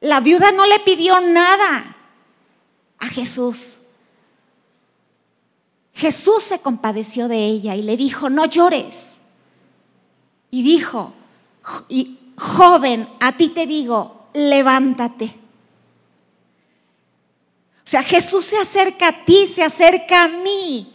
La 0.00 0.20
viuda 0.20 0.52
no 0.52 0.64
le 0.66 0.78
pidió 0.80 1.20
nada 1.20 1.96
a 2.98 3.06
Jesús. 3.06 3.74
Jesús 5.94 6.44
se 6.44 6.60
compadeció 6.60 7.26
de 7.26 7.44
ella 7.44 7.74
y 7.74 7.82
le 7.82 7.96
dijo, 7.96 8.30
no 8.30 8.44
llores. 8.44 9.08
Y 10.50 10.62
dijo, 10.62 11.12
joven, 12.36 13.08
a 13.20 13.36
ti 13.36 13.48
te 13.48 13.66
digo, 13.66 14.28
levántate. 14.32 15.24
O 17.78 17.90
sea, 17.90 18.02
Jesús 18.02 18.44
se 18.44 18.58
acerca 18.58 19.08
a 19.08 19.24
ti, 19.24 19.46
se 19.46 19.64
acerca 19.64 20.24
a 20.24 20.28
mí. 20.28 20.92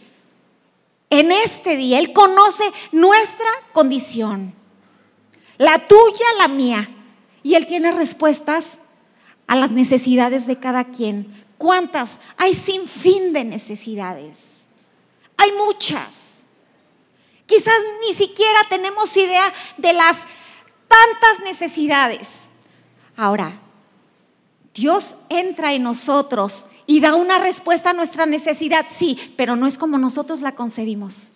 En 1.10 1.30
este 1.32 1.76
día, 1.76 1.98
Él 1.98 2.12
conoce 2.12 2.64
nuestra 2.92 3.48
condición, 3.72 4.54
la 5.58 5.78
tuya, 5.86 6.26
la 6.38 6.48
mía. 6.48 6.88
Y 7.42 7.56
Él 7.56 7.66
tiene 7.66 7.92
respuestas 7.92 8.78
a 9.46 9.56
las 9.56 9.70
necesidades 9.70 10.46
de 10.46 10.58
cada 10.58 10.84
quien. 10.84 11.44
¿Cuántas? 11.58 12.18
Hay 12.36 12.54
sin 12.54 12.88
fin 12.88 13.32
de 13.32 13.44
necesidades. 13.44 14.64
Hay 15.36 15.52
muchas. 15.52 16.34
Quizás 17.46 17.74
ni 18.06 18.14
siquiera 18.14 18.60
tenemos 18.68 19.16
idea 19.16 19.52
de 19.76 19.92
las 19.92 20.18
tantas 20.88 21.44
necesidades. 21.44 22.48
Ahora, 23.16 23.60
Dios 24.74 25.16
entra 25.28 25.72
en 25.72 25.84
nosotros 25.84 26.66
y 26.86 27.00
da 27.00 27.14
una 27.14 27.38
respuesta 27.38 27.90
a 27.90 27.94
nuestra 27.94 28.26
necesidad, 28.26 28.86
sí, 28.90 29.34
pero 29.36 29.56
no 29.56 29.66
es 29.66 29.78
como 29.78 29.98
nosotros 29.98 30.40
la 30.40 30.54
concebimos. 30.54 31.28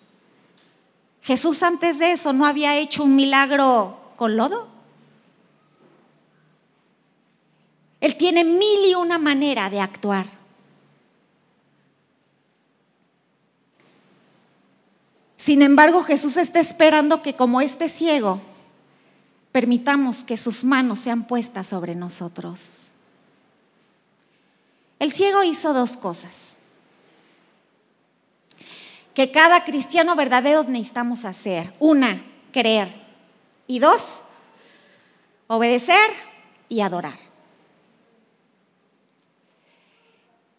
Jesús 1.21 1.63
antes 1.63 1.99
de 1.99 2.11
eso 2.11 2.33
no 2.33 2.45
había 2.45 2.77
hecho 2.77 3.03
un 3.03 3.15
milagro 3.15 4.13
con 4.15 4.35
lodo. 4.35 4.67
Él 8.01 8.15
tiene 8.15 8.43
mil 8.43 8.85
y 8.85 8.95
una 8.95 9.17
manera 9.17 9.69
de 9.69 9.79
actuar. 9.79 10.27
Sin 15.35 15.61
embargo, 15.61 16.03
Jesús 16.03 16.37
está 16.37 16.59
esperando 16.59 17.21
que 17.21 17.35
como 17.35 17.61
este 17.61 17.89
ciego, 17.89 18.41
permitamos 19.51 20.23
que 20.23 20.37
sus 20.37 20.63
manos 20.63 20.99
sean 20.99 21.25
puestas 21.25 21.67
sobre 21.67 21.95
nosotros. 21.95 22.91
El 24.99 25.11
ciego 25.11 25.43
hizo 25.43 25.73
dos 25.73 25.97
cosas 25.97 26.57
que 29.19 29.31
cada 29.31 29.65
cristiano 29.65 30.15
verdadero 30.15 30.63
necesitamos 30.63 31.25
hacer. 31.25 31.73
Una, 31.79 32.23
creer. 32.53 32.89
Y 33.67 33.79
dos, 33.79 34.21
obedecer 35.47 36.09
y 36.69 36.79
adorar. 36.79 37.28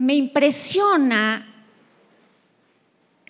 Me 0.01 0.15
impresiona 0.15 1.47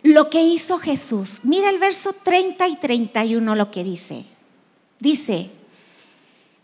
lo 0.04 0.30
que 0.30 0.40
hizo 0.40 0.78
Jesús. 0.78 1.40
Mira 1.42 1.68
el 1.68 1.78
verso 1.78 2.12
30 2.12 2.68
y 2.68 2.76
31 2.76 3.56
lo 3.56 3.72
que 3.72 3.82
dice. 3.82 4.24
Dice, 5.00 5.50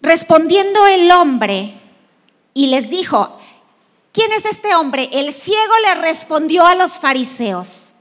respondiendo 0.01 0.87
el 0.87 1.11
hombre 1.11 1.81
y 2.55 2.69
les 2.69 2.89
dijo, 2.89 3.37
¿quién 4.13 4.31
es 4.31 4.45
este 4.45 4.77
hombre? 4.77 5.11
El 5.13 5.33
ciego 5.33 5.75
le 5.83 5.97
respondió 5.97 6.65
a 6.65 6.77
los 6.77 6.93
fariseos. 7.01 7.95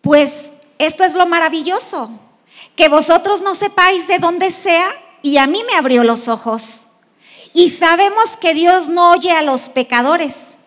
Pues 0.00 0.50
esto 0.78 1.04
es 1.04 1.14
lo 1.14 1.26
maravilloso, 1.26 2.10
que 2.74 2.88
vosotros 2.88 3.42
no 3.42 3.54
sepáis 3.54 4.08
de 4.08 4.18
dónde 4.18 4.50
sea 4.50 4.92
y 5.22 5.36
a 5.36 5.46
mí 5.46 5.62
me 5.68 5.76
abrió 5.76 6.02
los 6.02 6.26
ojos. 6.26 6.88
Y 7.54 7.70
sabemos 7.70 8.36
que 8.36 8.54
Dios 8.54 8.88
no 8.88 9.10
oye 9.12 9.32
a 9.32 9.42
los 9.42 9.68
pecadores, 9.68 10.58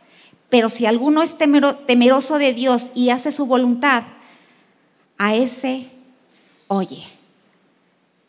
pero 0.49 0.69
si 0.69 0.85
alguno 0.85 1.23
es 1.23 1.37
temeroso 1.37 2.37
de 2.37 2.53
Dios 2.53 2.91
y 2.93 3.09
hace 3.09 3.31
su 3.31 3.45
voluntad, 3.45 4.03
a 5.17 5.35
ese 5.35 5.89
oye. 6.67 7.03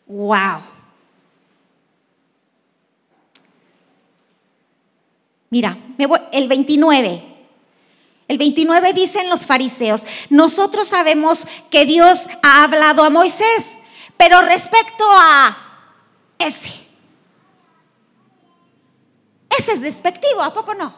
Wow. 0.07 0.61
Mira, 5.49 5.77
el 6.31 6.47
29. 6.47 7.23
El 8.27 8.37
29 8.37 8.93
dicen 8.93 9.29
los 9.29 9.45
fariseos, 9.45 10.05
nosotros 10.29 10.89
sabemos 10.89 11.47
que 11.69 11.85
Dios 11.85 12.27
ha 12.43 12.63
hablado 12.63 13.03
a 13.03 13.09
Moisés, 13.09 13.79
pero 14.17 14.41
respecto 14.41 15.05
a 15.09 15.57
ese, 16.37 16.86
ese 19.57 19.73
es 19.73 19.81
despectivo, 19.81 20.41
¿a 20.41 20.53
poco 20.53 20.73
no? 20.73 20.93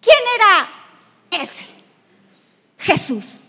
¿Quién 0.00 0.18
era 0.36 1.42
ese? 1.42 1.64
Jesús. 2.78 3.48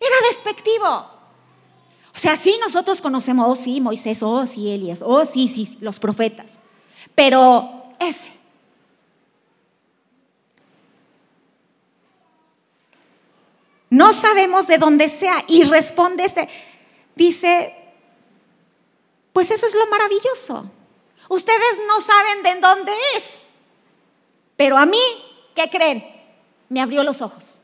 Era 0.00 0.16
despectivo. 0.28 0.86
O 2.14 2.18
sea, 2.18 2.36
sí, 2.36 2.56
nosotros 2.60 3.00
conocemos, 3.00 3.46
oh 3.48 3.60
sí, 3.60 3.80
Moisés, 3.80 4.22
oh 4.22 4.46
sí, 4.46 4.70
Elías, 4.70 5.02
oh 5.02 5.24
sí, 5.24 5.48
sí, 5.48 5.76
los 5.80 5.98
profetas. 5.98 6.52
Pero 7.14 7.94
ese. 7.98 8.32
No 13.90 14.12
sabemos 14.12 14.66
de 14.66 14.78
dónde 14.78 15.08
sea. 15.08 15.44
Y 15.46 15.64
responde, 15.64 16.24
este, 16.24 16.48
dice, 17.14 17.74
pues 19.32 19.50
eso 19.50 19.66
es 19.66 19.74
lo 19.74 19.86
maravilloso. 19.86 20.70
Ustedes 21.28 21.78
no 21.88 22.00
saben 22.00 22.42
de 22.42 22.60
dónde 22.60 22.92
es. 23.16 23.46
Pero 24.56 24.76
a 24.76 24.86
mí, 24.86 25.00
¿qué 25.54 25.68
creen? 25.68 26.04
Me 26.68 26.80
abrió 26.80 27.02
los 27.02 27.22
ojos. 27.22 27.58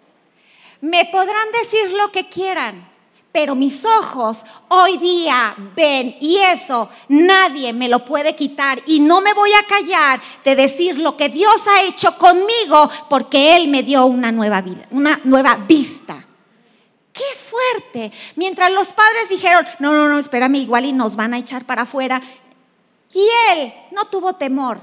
Me 0.80 1.04
podrán 1.06 1.52
decir 1.52 1.92
lo 1.92 2.11
que 2.11 2.28
quieran, 2.28 2.90
pero 3.32 3.54
mis 3.54 3.84
ojos 3.84 4.44
hoy 4.68 4.96
día 4.96 5.54
ven 5.76 6.16
y 6.20 6.38
eso 6.38 6.88
nadie 7.08 7.72
me 7.72 7.88
lo 7.88 8.04
puede 8.04 8.34
quitar 8.34 8.82
y 8.86 8.98
no 9.00 9.20
me 9.20 9.34
voy 9.34 9.52
a 9.52 9.66
callar 9.66 10.20
de 10.42 10.56
decir 10.56 10.98
lo 10.98 11.16
que 11.16 11.28
Dios 11.28 11.66
ha 11.68 11.82
hecho 11.82 12.16
conmigo 12.16 12.90
porque 13.08 13.56
Él 13.56 13.68
me 13.68 13.82
dio 13.82 14.06
una 14.06 14.32
nueva 14.32 14.62
vida, 14.62 14.86
una 14.90 15.20
nueva 15.24 15.56
vista. 15.56 16.26
¡Qué 17.12 17.24
fuerte! 17.38 18.11
Mientras 18.36 18.72
los 18.72 18.92
padres 18.92 19.28
dijeron, 19.28 19.66
no, 19.78 19.92
no, 19.92 20.08
no, 20.08 20.18
espérame, 20.18 20.56
igual 20.56 20.86
y 20.86 20.92
nos 20.92 21.14
van 21.16 21.34
a 21.34 21.38
echar 21.38 21.64
para 21.64 21.82
afuera. 21.82 22.22
Y 23.12 23.28
Él 23.50 23.74
no 23.92 24.04
tuvo 24.06 24.34
temor. 24.34 24.80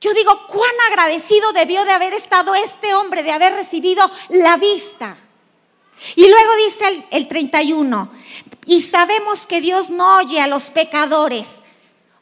Yo 0.00 0.12
digo, 0.14 0.46
cuán 0.48 0.72
agradecido 0.90 1.52
debió 1.52 1.84
de 1.84 1.92
haber 1.92 2.12
estado 2.14 2.54
este 2.54 2.94
hombre 2.94 3.22
de 3.22 3.30
haber 3.30 3.52
recibido 3.54 4.10
la 4.30 4.56
vista. 4.56 5.16
Y 6.16 6.28
luego 6.28 6.56
dice 6.56 6.88
el, 6.88 7.06
el 7.10 7.28
31, 7.28 8.10
y 8.66 8.82
sabemos 8.82 9.46
que 9.46 9.60
Dios 9.60 9.90
no 9.90 10.16
oye 10.16 10.40
a 10.40 10.48
los 10.48 10.70
pecadores. 10.70 11.62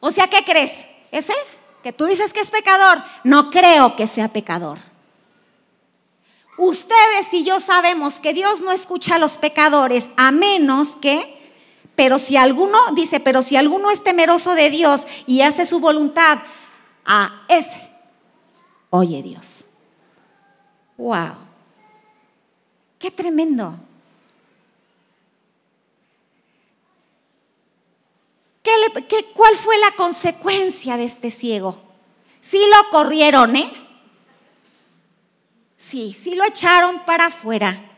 O 0.00 0.10
sea, 0.10 0.26
¿qué 0.26 0.44
crees? 0.44 0.86
¿Ese? 1.10 1.34
Que 1.82 1.92
tú 1.92 2.04
dices 2.04 2.32
que 2.32 2.40
es 2.40 2.50
pecador. 2.50 3.02
No 3.24 3.50
creo 3.50 3.96
que 3.96 4.06
sea 4.06 4.28
pecador. 4.28 4.78
Ustedes 6.58 7.32
y 7.32 7.42
yo 7.42 7.58
sabemos 7.58 8.20
que 8.20 8.34
Dios 8.34 8.60
no 8.60 8.70
escucha 8.70 9.14
a 9.14 9.18
los 9.18 9.38
pecadores 9.38 10.10
a 10.18 10.30
menos 10.30 10.94
que, 10.96 11.39
pero 12.00 12.18
si 12.18 12.34
alguno, 12.38 12.78
dice, 12.94 13.20
pero 13.20 13.42
si 13.42 13.56
alguno 13.56 13.90
es 13.90 14.02
temeroso 14.02 14.54
de 14.54 14.70
Dios 14.70 15.06
y 15.26 15.42
hace 15.42 15.66
su 15.66 15.80
voluntad, 15.80 16.38
a 17.04 17.44
ese 17.46 17.90
oye 18.88 19.22
Dios. 19.22 19.66
¡Wow! 20.96 21.34
¡Qué 22.98 23.10
tremendo! 23.10 23.78
¿Qué, 28.62 29.26
cuál 29.34 29.54
fue 29.56 29.76
la 29.76 29.90
consecuencia 29.94 30.96
de 30.96 31.04
este 31.04 31.30
ciego? 31.30 31.82
Sí 32.40 32.64
lo 32.74 32.88
corrieron, 32.88 33.56
¿eh? 33.56 33.70
Sí, 35.76 36.16
sí 36.18 36.34
lo 36.34 36.46
echaron 36.46 37.04
para 37.04 37.26
afuera. 37.26 37.90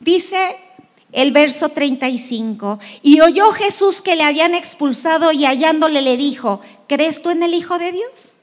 Dice 0.00 0.58
el 1.14 1.30
verso 1.30 1.68
35, 1.68 2.80
y 3.02 3.20
oyó 3.20 3.52
Jesús 3.52 4.02
que 4.02 4.16
le 4.16 4.24
habían 4.24 4.52
expulsado 4.52 5.30
y 5.30 5.46
hallándole 5.46 6.02
le 6.02 6.16
dijo, 6.16 6.60
¿crees 6.88 7.22
tú 7.22 7.30
en 7.30 7.44
el 7.44 7.54
Hijo 7.54 7.78
de 7.78 7.92
Dios? 7.92 8.38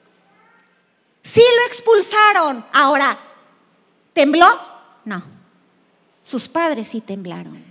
Sí 1.22 1.44
lo 1.58 1.66
expulsaron. 1.68 2.66
Ahora, 2.72 3.20
¿tembló? 4.14 4.48
No. 5.04 5.22
Sus 6.24 6.48
padres 6.48 6.88
sí 6.88 7.02
temblaron. 7.02 7.62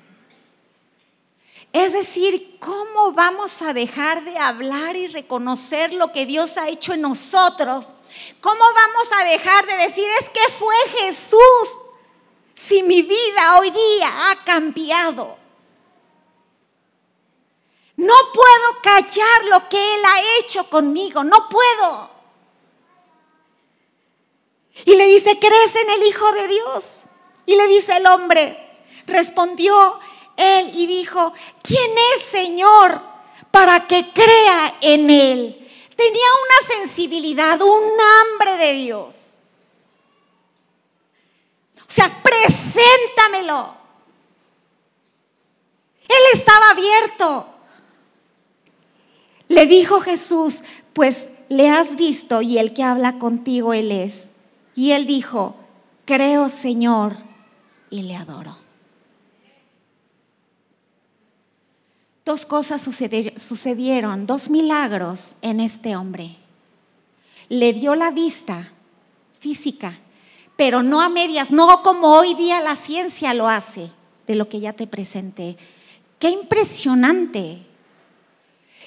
Es 1.72 1.94
decir, 1.94 2.59
¿cómo 2.61 3.12
vamos 3.12 3.62
a 3.62 3.72
dejar 3.72 4.24
de 4.24 4.36
hablar 4.36 4.96
y 4.96 5.07
reconocer 5.07 5.94
lo 5.94 6.12
que 6.12 6.26
Dios 6.26 6.59
ha 6.59 6.68
hecho 6.68 6.92
en 6.92 7.01
nosotros? 7.01 7.94
¿Cómo 8.42 8.61
vamos 8.61 9.09
a 9.18 9.24
dejar 9.24 9.66
de 9.66 9.76
decir, 9.76 10.05
es 10.20 10.28
que 10.28 10.46
fue 10.53 10.74
Jesús? 10.98 11.38
Si 12.66 12.82
mi 12.82 13.02
vida 13.02 13.58
hoy 13.58 13.70
día 13.70 14.30
ha 14.30 14.44
cambiado. 14.44 15.38
No 17.96 18.14
puedo 18.32 18.82
callar 18.82 19.44
lo 19.46 19.68
que 19.68 19.94
Él 19.94 20.00
ha 20.04 20.38
hecho 20.38 20.68
conmigo, 20.68 21.22
no 21.22 21.48
puedo. 21.48 22.11
Y 24.84 24.94
le 24.96 25.06
dice, 25.06 25.38
¿crees 25.38 25.76
en 25.76 25.90
el 25.90 26.02
Hijo 26.04 26.32
de 26.32 26.48
Dios? 26.48 27.04
Y 27.46 27.56
le 27.56 27.66
dice 27.66 27.96
el 27.96 28.06
hombre, 28.06 28.56
respondió 29.06 29.98
él 30.40 30.72
y 30.74 30.86
dijo, 30.86 31.34
¿quién 31.62 31.90
es 32.14 32.22
Señor 32.22 33.02
para 33.50 33.86
que 33.86 34.11
crea 34.11 34.74
en 34.80 35.11
Él? 35.11 35.70
Tenía 35.94 36.28
una 36.44 36.74
sensibilidad, 36.78 37.61
un 37.61 37.82
hambre 38.00 38.56
de 38.56 38.72
Dios. 38.72 39.30
O 41.91 41.93
sea, 41.93 42.22
preséntamelo. 42.22 43.74
Él 46.05 46.38
estaba 46.38 46.70
abierto. 46.70 47.49
Le 49.49 49.66
dijo 49.66 50.01
Jesús, 50.01 50.62
pues 50.93 51.30
le 51.49 51.68
has 51.68 51.97
visto 51.97 52.43
y 52.43 52.59
el 52.59 52.74
que 52.74 52.84
habla 52.84 53.18
contigo 53.18 53.74
Él 53.74 53.91
es. 53.91 54.30
Y 54.76 54.93
él 54.93 55.09
dijo, 55.09 55.57
creo 56.05 56.49
Señor, 56.49 57.16
y 57.91 58.03
le 58.03 58.14
adoro. 58.14 58.57
Dos 62.24 62.47
cosas 62.47 62.80
sucedieron, 62.80 64.26
dos 64.26 64.49
milagros 64.49 65.34
en 65.43 65.59
este 65.59 65.97
hombre. 65.97 66.36
Le 67.49 67.72
dio 67.72 67.97
la 67.97 68.12
vista 68.12 68.70
física, 69.41 69.99
pero 70.61 70.82
no 70.82 71.00
a 71.00 71.08
medias, 71.08 71.50
no 71.50 71.82
como 71.82 72.18
hoy 72.18 72.34
día 72.34 72.61
la 72.61 72.76
ciencia 72.76 73.32
lo 73.32 73.48
hace, 73.48 73.90
de 74.26 74.34
lo 74.34 74.50
que 74.50 74.61
ya 74.61 74.74
te 74.74 74.86
presenté. 74.86 75.56
Qué 76.18 76.28
impresionante. 76.28 77.62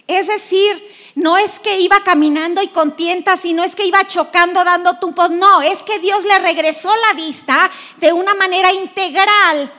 Es 0.05 0.27
decir, 0.27 0.87
no 1.15 1.35
es 1.35 1.59
que 1.59 1.79
iba 1.79 2.03
caminando 2.03 2.61
y 2.61 2.67
con 2.67 2.95
tientas 2.95 3.43
y 3.43 3.53
no 3.53 3.63
es 3.63 3.75
que 3.75 3.87
iba 3.87 4.05
chocando 4.05 4.63
dando 4.63 4.99
tupos, 4.99 5.31
no, 5.31 5.63
es 5.63 5.79
que 5.79 5.97
Dios 5.97 6.23
le 6.25 6.37
regresó 6.37 6.91
la 7.07 7.15
vista 7.15 7.71
de 7.97 8.13
una 8.13 8.35
manera 8.35 8.71
integral 8.71 9.73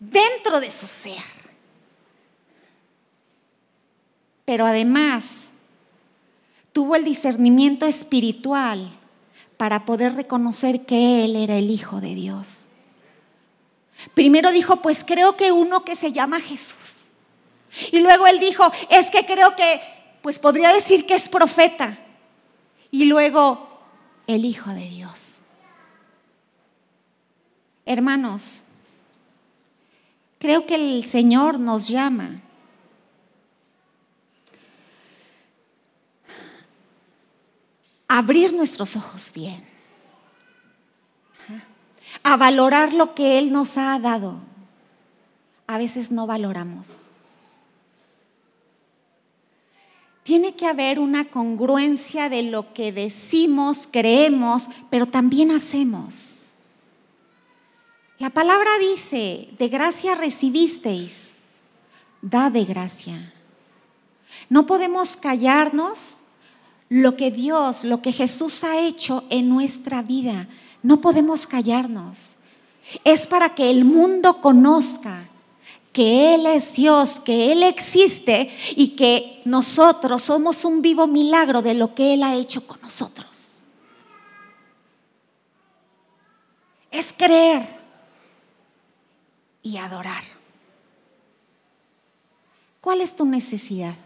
dentro 0.00 0.60
de 0.60 0.70
su 0.70 0.86
ser. 0.86 1.22
Pero 4.46 4.64
además 4.64 5.50
tuvo 6.72 6.96
el 6.96 7.04
discernimiento 7.04 7.84
espiritual 7.84 8.95
para 9.56 9.84
poder 9.84 10.14
reconocer 10.14 10.86
que 10.86 11.24
Él 11.24 11.36
era 11.36 11.56
el 11.56 11.70
Hijo 11.70 12.00
de 12.00 12.14
Dios. 12.14 12.68
Primero 14.14 14.50
dijo, 14.50 14.82
pues 14.82 15.04
creo 15.04 15.36
que 15.36 15.52
uno 15.52 15.84
que 15.84 15.96
se 15.96 16.12
llama 16.12 16.40
Jesús. 16.40 17.10
Y 17.92 18.00
luego 18.00 18.26
él 18.26 18.38
dijo, 18.38 18.70
es 18.90 19.10
que 19.10 19.26
creo 19.26 19.54
que, 19.56 19.80
pues 20.22 20.38
podría 20.38 20.72
decir 20.72 21.06
que 21.06 21.14
es 21.14 21.28
profeta. 21.28 21.98
Y 22.90 23.06
luego, 23.06 23.68
el 24.26 24.44
Hijo 24.44 24.70
de 24.70 24.88
Dios. 24.88 25.40
Hermanos, 27.84 28.64
creo 30.38 30.66
que 30.66 30.74
el 30.74 31.04
Señor 31.04 31.58
nos 31.58 31.88
llama 31.88 32.42
abrir 38.08 38.52
nuestros 38.52 38.96
ojos 38.96 39.32
bien 39.34 39.76
a 42.22 42.36
valorar 42.36 42.92
lo 42.92 43.14
que 43.14 43.38
Él 43.38 43.52
nos 43.52 43.78
ha 43.78 43.98
dado. 43.98 44.34
A 45.66 45.78
veces 45.78 46.10
no 46.10 46.26
valoramos. 46.26 47.06
Tiene 50.22 50.56
que 50.56 50.66
haber 50.66 50.98
una 50.98 51.26
congruencia 51.26 52.28
de 52.28 52.42
lo 52.42 52.74
que 52.74 52.90
decimos, 52.90 53.88
creemos, 53.90 54.68
pero 54.90 55.06
también 55.06 55.52
hacemos. 55.52 56.50
La 58.18 58.30
palabra 58.30 58.70
dice, 58.80 59.50
de 59.58 59.68
gracia 59.68 60.14
recibisteis, 60.14 61.32
da 62.22 62.50
de 62.50 62.64
gracia. 62.64 63.32
No 64.48 64.66
podemos 64.66 65.16
callarnos 65.16 66.22
lo 66.88 67.16
que 67.16 67.30
Dios, 67.30 67.84
lo 67.84 68.02
que 68.02 68.12
Jesús 68.12 68.64
ha 68.64 68.78
hecho 68.80 69.24
en 69.30 69.48
nuestra 69.48 70.02
vida. 70.02 70.48
No 70.82 71.00
podemos 71.00 71.46
callarnos. 71.46 72.36
Es 73.04 73.26
para 73.26 73.54
que 73.54 73.70
el 73.70 73.84
mundo 73.84 74.40
conozca 74.40 75.28
que 75.92 76.34
Él 76.34 76.46
es 76.46 76.74
Dios, 76.74 77.20
que 77.20 77.50
Él 77.52 77.62
existe 77.62 78.54
y 78.76 78.88
que 78.88 79.40
nosotros 79.44 80.22
somos 80.22 80.64
un 80.64 80.82
vivo 80.82 81.06
milagro 81.06 81.62
de 81.62 81.74
lo 81.74 81.94
que 81.94 82.14
Él 82.14 82.22
ha 82.22 82.34
hecho 82.34 82.66
con 82.66 82.80
nosotros. 82.82 83.64
Es 86.90 87.12
creer 87.12 87.66
y 89.62 89.78
adorar. 89.78 90.22
¿Cuál 92.80 93.00
es 93.00 93.16
tu 93.16 93.24
necesidad? 93.24 93.96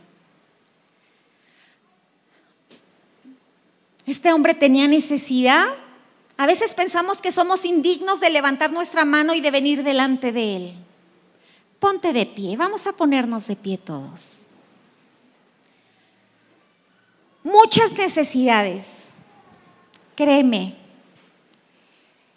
Este 4.11 4.33
hombre 4.33 4.55
tenía 4.55 4.89
necesidad 4.89 5.75
a 6.41 6.47
veces 6.47 6.73
pensamos 6.73 7.21
que 7.21 7.33
somos 7.33 7.67
indignos 7.67 8.19
de 8.19 8.31
levantar 8.31 8.73
nuestra 8.73 9.05
mano 9.05 9.35
y 9.35 9.43
de 9.43 9.51
venir 9.51 9.85
delante 9.85 10.33
de 10.33 10.57
Él. 10.57 10.75
Ponte 11.79 12.15
de 12.15 12.25
pie, 12.25 12.57
vamos 12.57 12.87
a 12.87 12.93
ponernos 12.93 13.47
de 13.47 13.57
pie 13.57 13.77
todos. 13.77 14.41
Muchas 17.45 17.93
necesidades, 17.93 19.11
créeme, 20.17 20.77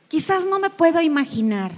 quizás 0.09 0.45
no 0.45 0.59
me 0.59 0.69
puedo 0.69 0.99
imaginar. 0.99 1.71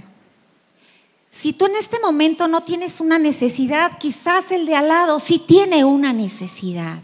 Si 1.30 1.52
tú 1.52 1.66
en 1.66 1.76
este 1.76 2.00
momento 2.00 2.48
no 2.48 2.64
tienes 2.64 2.98
una 2.98 3.20
necesidad, 3.20 3.98
quizás 3.98 4.50
el 4.50 4.66
de 4.66 4.74
al 4.74 4.88
lado 4.88 5.20
sí 5.20 5.38
tiene 5.38 5.84
una 5.84 6.12
necesidad. 6.12 7.02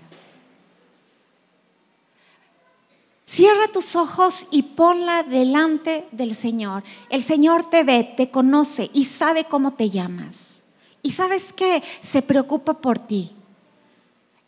Cierra 3.32 3.66
tus 3.68 3.96
ojos 3.96 4.46
y 4.50 4.62
ponla 4.62 5.22
delante 5.22 6.06
del 6.12 6.34
Señor. 6.34 6.84
El 7.08 7.22
Señor 7.22 7.70
te 7.70 7.82
ve, 7.82 8.04
te 8.14 8.30
conoce 8.30 8.90
y 8.92 9.06
sabe 9.06 9.46
cómo 9.46 9.72
te 9.72 9.88
llamas. 9.88 10.58
Y 11.02 11.12
sabes 11.12 11.50
que 11.54 11.82
se 12.02 12.20
preocupa 12.20 12.74
por 12.74 12.98
ti. 12.98 13.34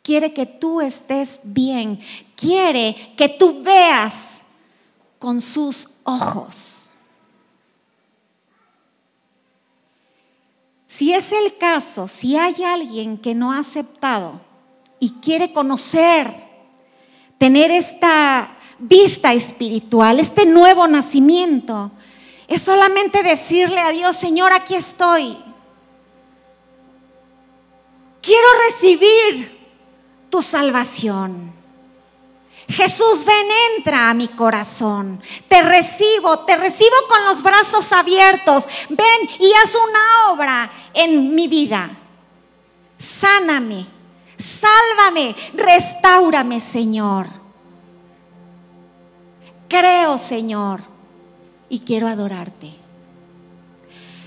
Quiere 0.02 0.34
que 0.34 0.44
tú 0.44 0.82
estés 0.82 1.40
bien. 1.44 1.98
Quiere 2.36 3.14
que 3.16 3.30
tú 3.30 3.62
veas 3.62 4.42
con 5.18 5.40
sus 5.40 5.88
ojos. 6.02 6.92
Si 10.86 11.14
es 11.14 11.32
el 11.32 11.56
caso, 11.56 12.06
si 12.06 12.36
hay 12.36 12.62
alguien 12.62 13.16
que 13.16 13.34
no 13.34 13.50
ha 13.50 13.60
aceptado 13.60 14.42
y 15.00 15.08
quiere 15.22 15.54
conocer, 15.54 16.44
tener 17.38 17.70
esta 17.70 18.53
vista 18.78 19.32
espiritual, 19.32 20.20
este 20.20 20.46
nuevo 20.46 20.86
nacimiento, 20.86 21.90
es 22.48 22.62
solamente 22.62 23.22
decirle 23.22 23.80
a 23.80 23.90
Dios, 23.90 24.16
Señor, 24.16 24.52
aquí 24.52 24.74
estoy. 24.74 25.36
Quiero 28.20 28.48
recibir 28.68 29.54
tu 30.30 30.42
salvación. 30.42 31.52
Jesús, 32.68 33.24
ven, 33.24 33.46
entra 33.76 34.08
a 34.08 34.14
mi 34.14 34.28
corazón. 34.28 35.22
Te 35.48 35.62
recibo, 35.62 36.40
te 36.40 36.56
recibo 36.56 36.96
con 37.08 37.24
los 37.26 37.42
brazos 37.42 37.92
abiertos. 37.92 38.64
Ven 38.88 39.30
y 39.38 39.52
haz 39.52 39.74
una 39.74 40.32
obra 40.32 40.70
en 40.94 41.34
mi 41.34 41.46
vida. 41.46 41.90
Sáname, 42.96 43.86
sálvame, 44.38 45.36
restaurame, 45.54 46.58
Señor. 46.60 47.43
Creo, 49.76 50.18
Señor, 50.18 50.82
y 51.68 51.80
quiero 51.80 52.06
adorarte. 52.06 52.70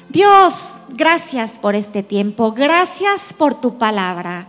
Dios, 0.09 0.73
gracias 0.89 1.57
por 1.57 1.73
este 1.73 2.03
tiempo, 2.03 2.51
gracias 2.51 3.31
por 3.31 3.61
tu 3.61 3.77
palabra, 3.77 4.47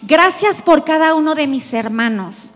gracias 0.00 0.62
por 0.62 0.84
cada 0.84 1.14
uno 1.14 1.34
de 1.34 1.46
mis 1.46 1.74
hermanos. 1.74 2.52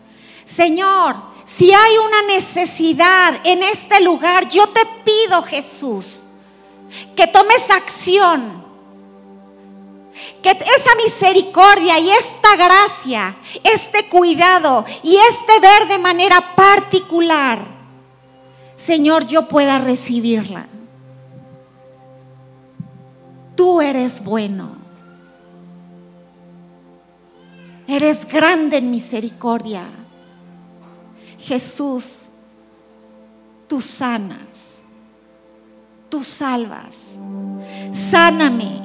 Señor, 0.47 1.17
si 1.45 1.71
hay 1.71 1.99
una 1.99 2.35
necesidad 2.35 3.35
en 3.45 3.63
este 3.63 4.01
lugar, 4.01 4.49
yo 4.49 4.67
te 4.71 4.87
pido, 5.05 5.43
Jesús, 5.43 6.25
que 7.15 7.27
tomes 7.27 7.71
acción, 7.71 8.65
que 10.43 10.51
esa 10.51 10.95
misericordia 11.05 11.99
y 11.99 12.11
esta 12.11 12.57
gracia, 12.57 13.37
este 13.63 14.09
cuidado 14.09 14.87
y 15.03 15.15
este 15.17 15.61
ver 15.61 15.89
de 15.89 15.99
manera 15.99 16.55
particular 16.57 17.82
Señor, 18.75 19.27
yo 19.27 19.49
pueda 19.49 19.79
recibirla. 19.79 20.67
Tú 23.55 23.81
eres 23.81 24.25
bueno. 24.25 24.71
Eres 27.87 28.27
grande 28.27 28.79
en 28.79 28.91
misericordia. 28.91 29.85
Jesús, 31.39 32.29
tú 33.69 33.81
sanas, 33.81 34.39
tú 36.09 36.23
salvas. 36.23 36.97
Sáname, 37.93 38.81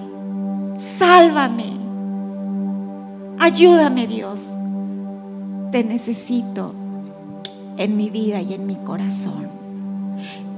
sálvame. 0.78 1.78
Ayúdame 3.40 4.08
Dios. 4.08 4.52
Te 5.72 5.84
necesito 5.84 6.74
en 7.78 7.96
mi 7.96 8.10
vida 8.10 8.42
y 8.42 8.56
en 8.56 8.66
mi 8.66 8.76
corazón. 8.76 9.57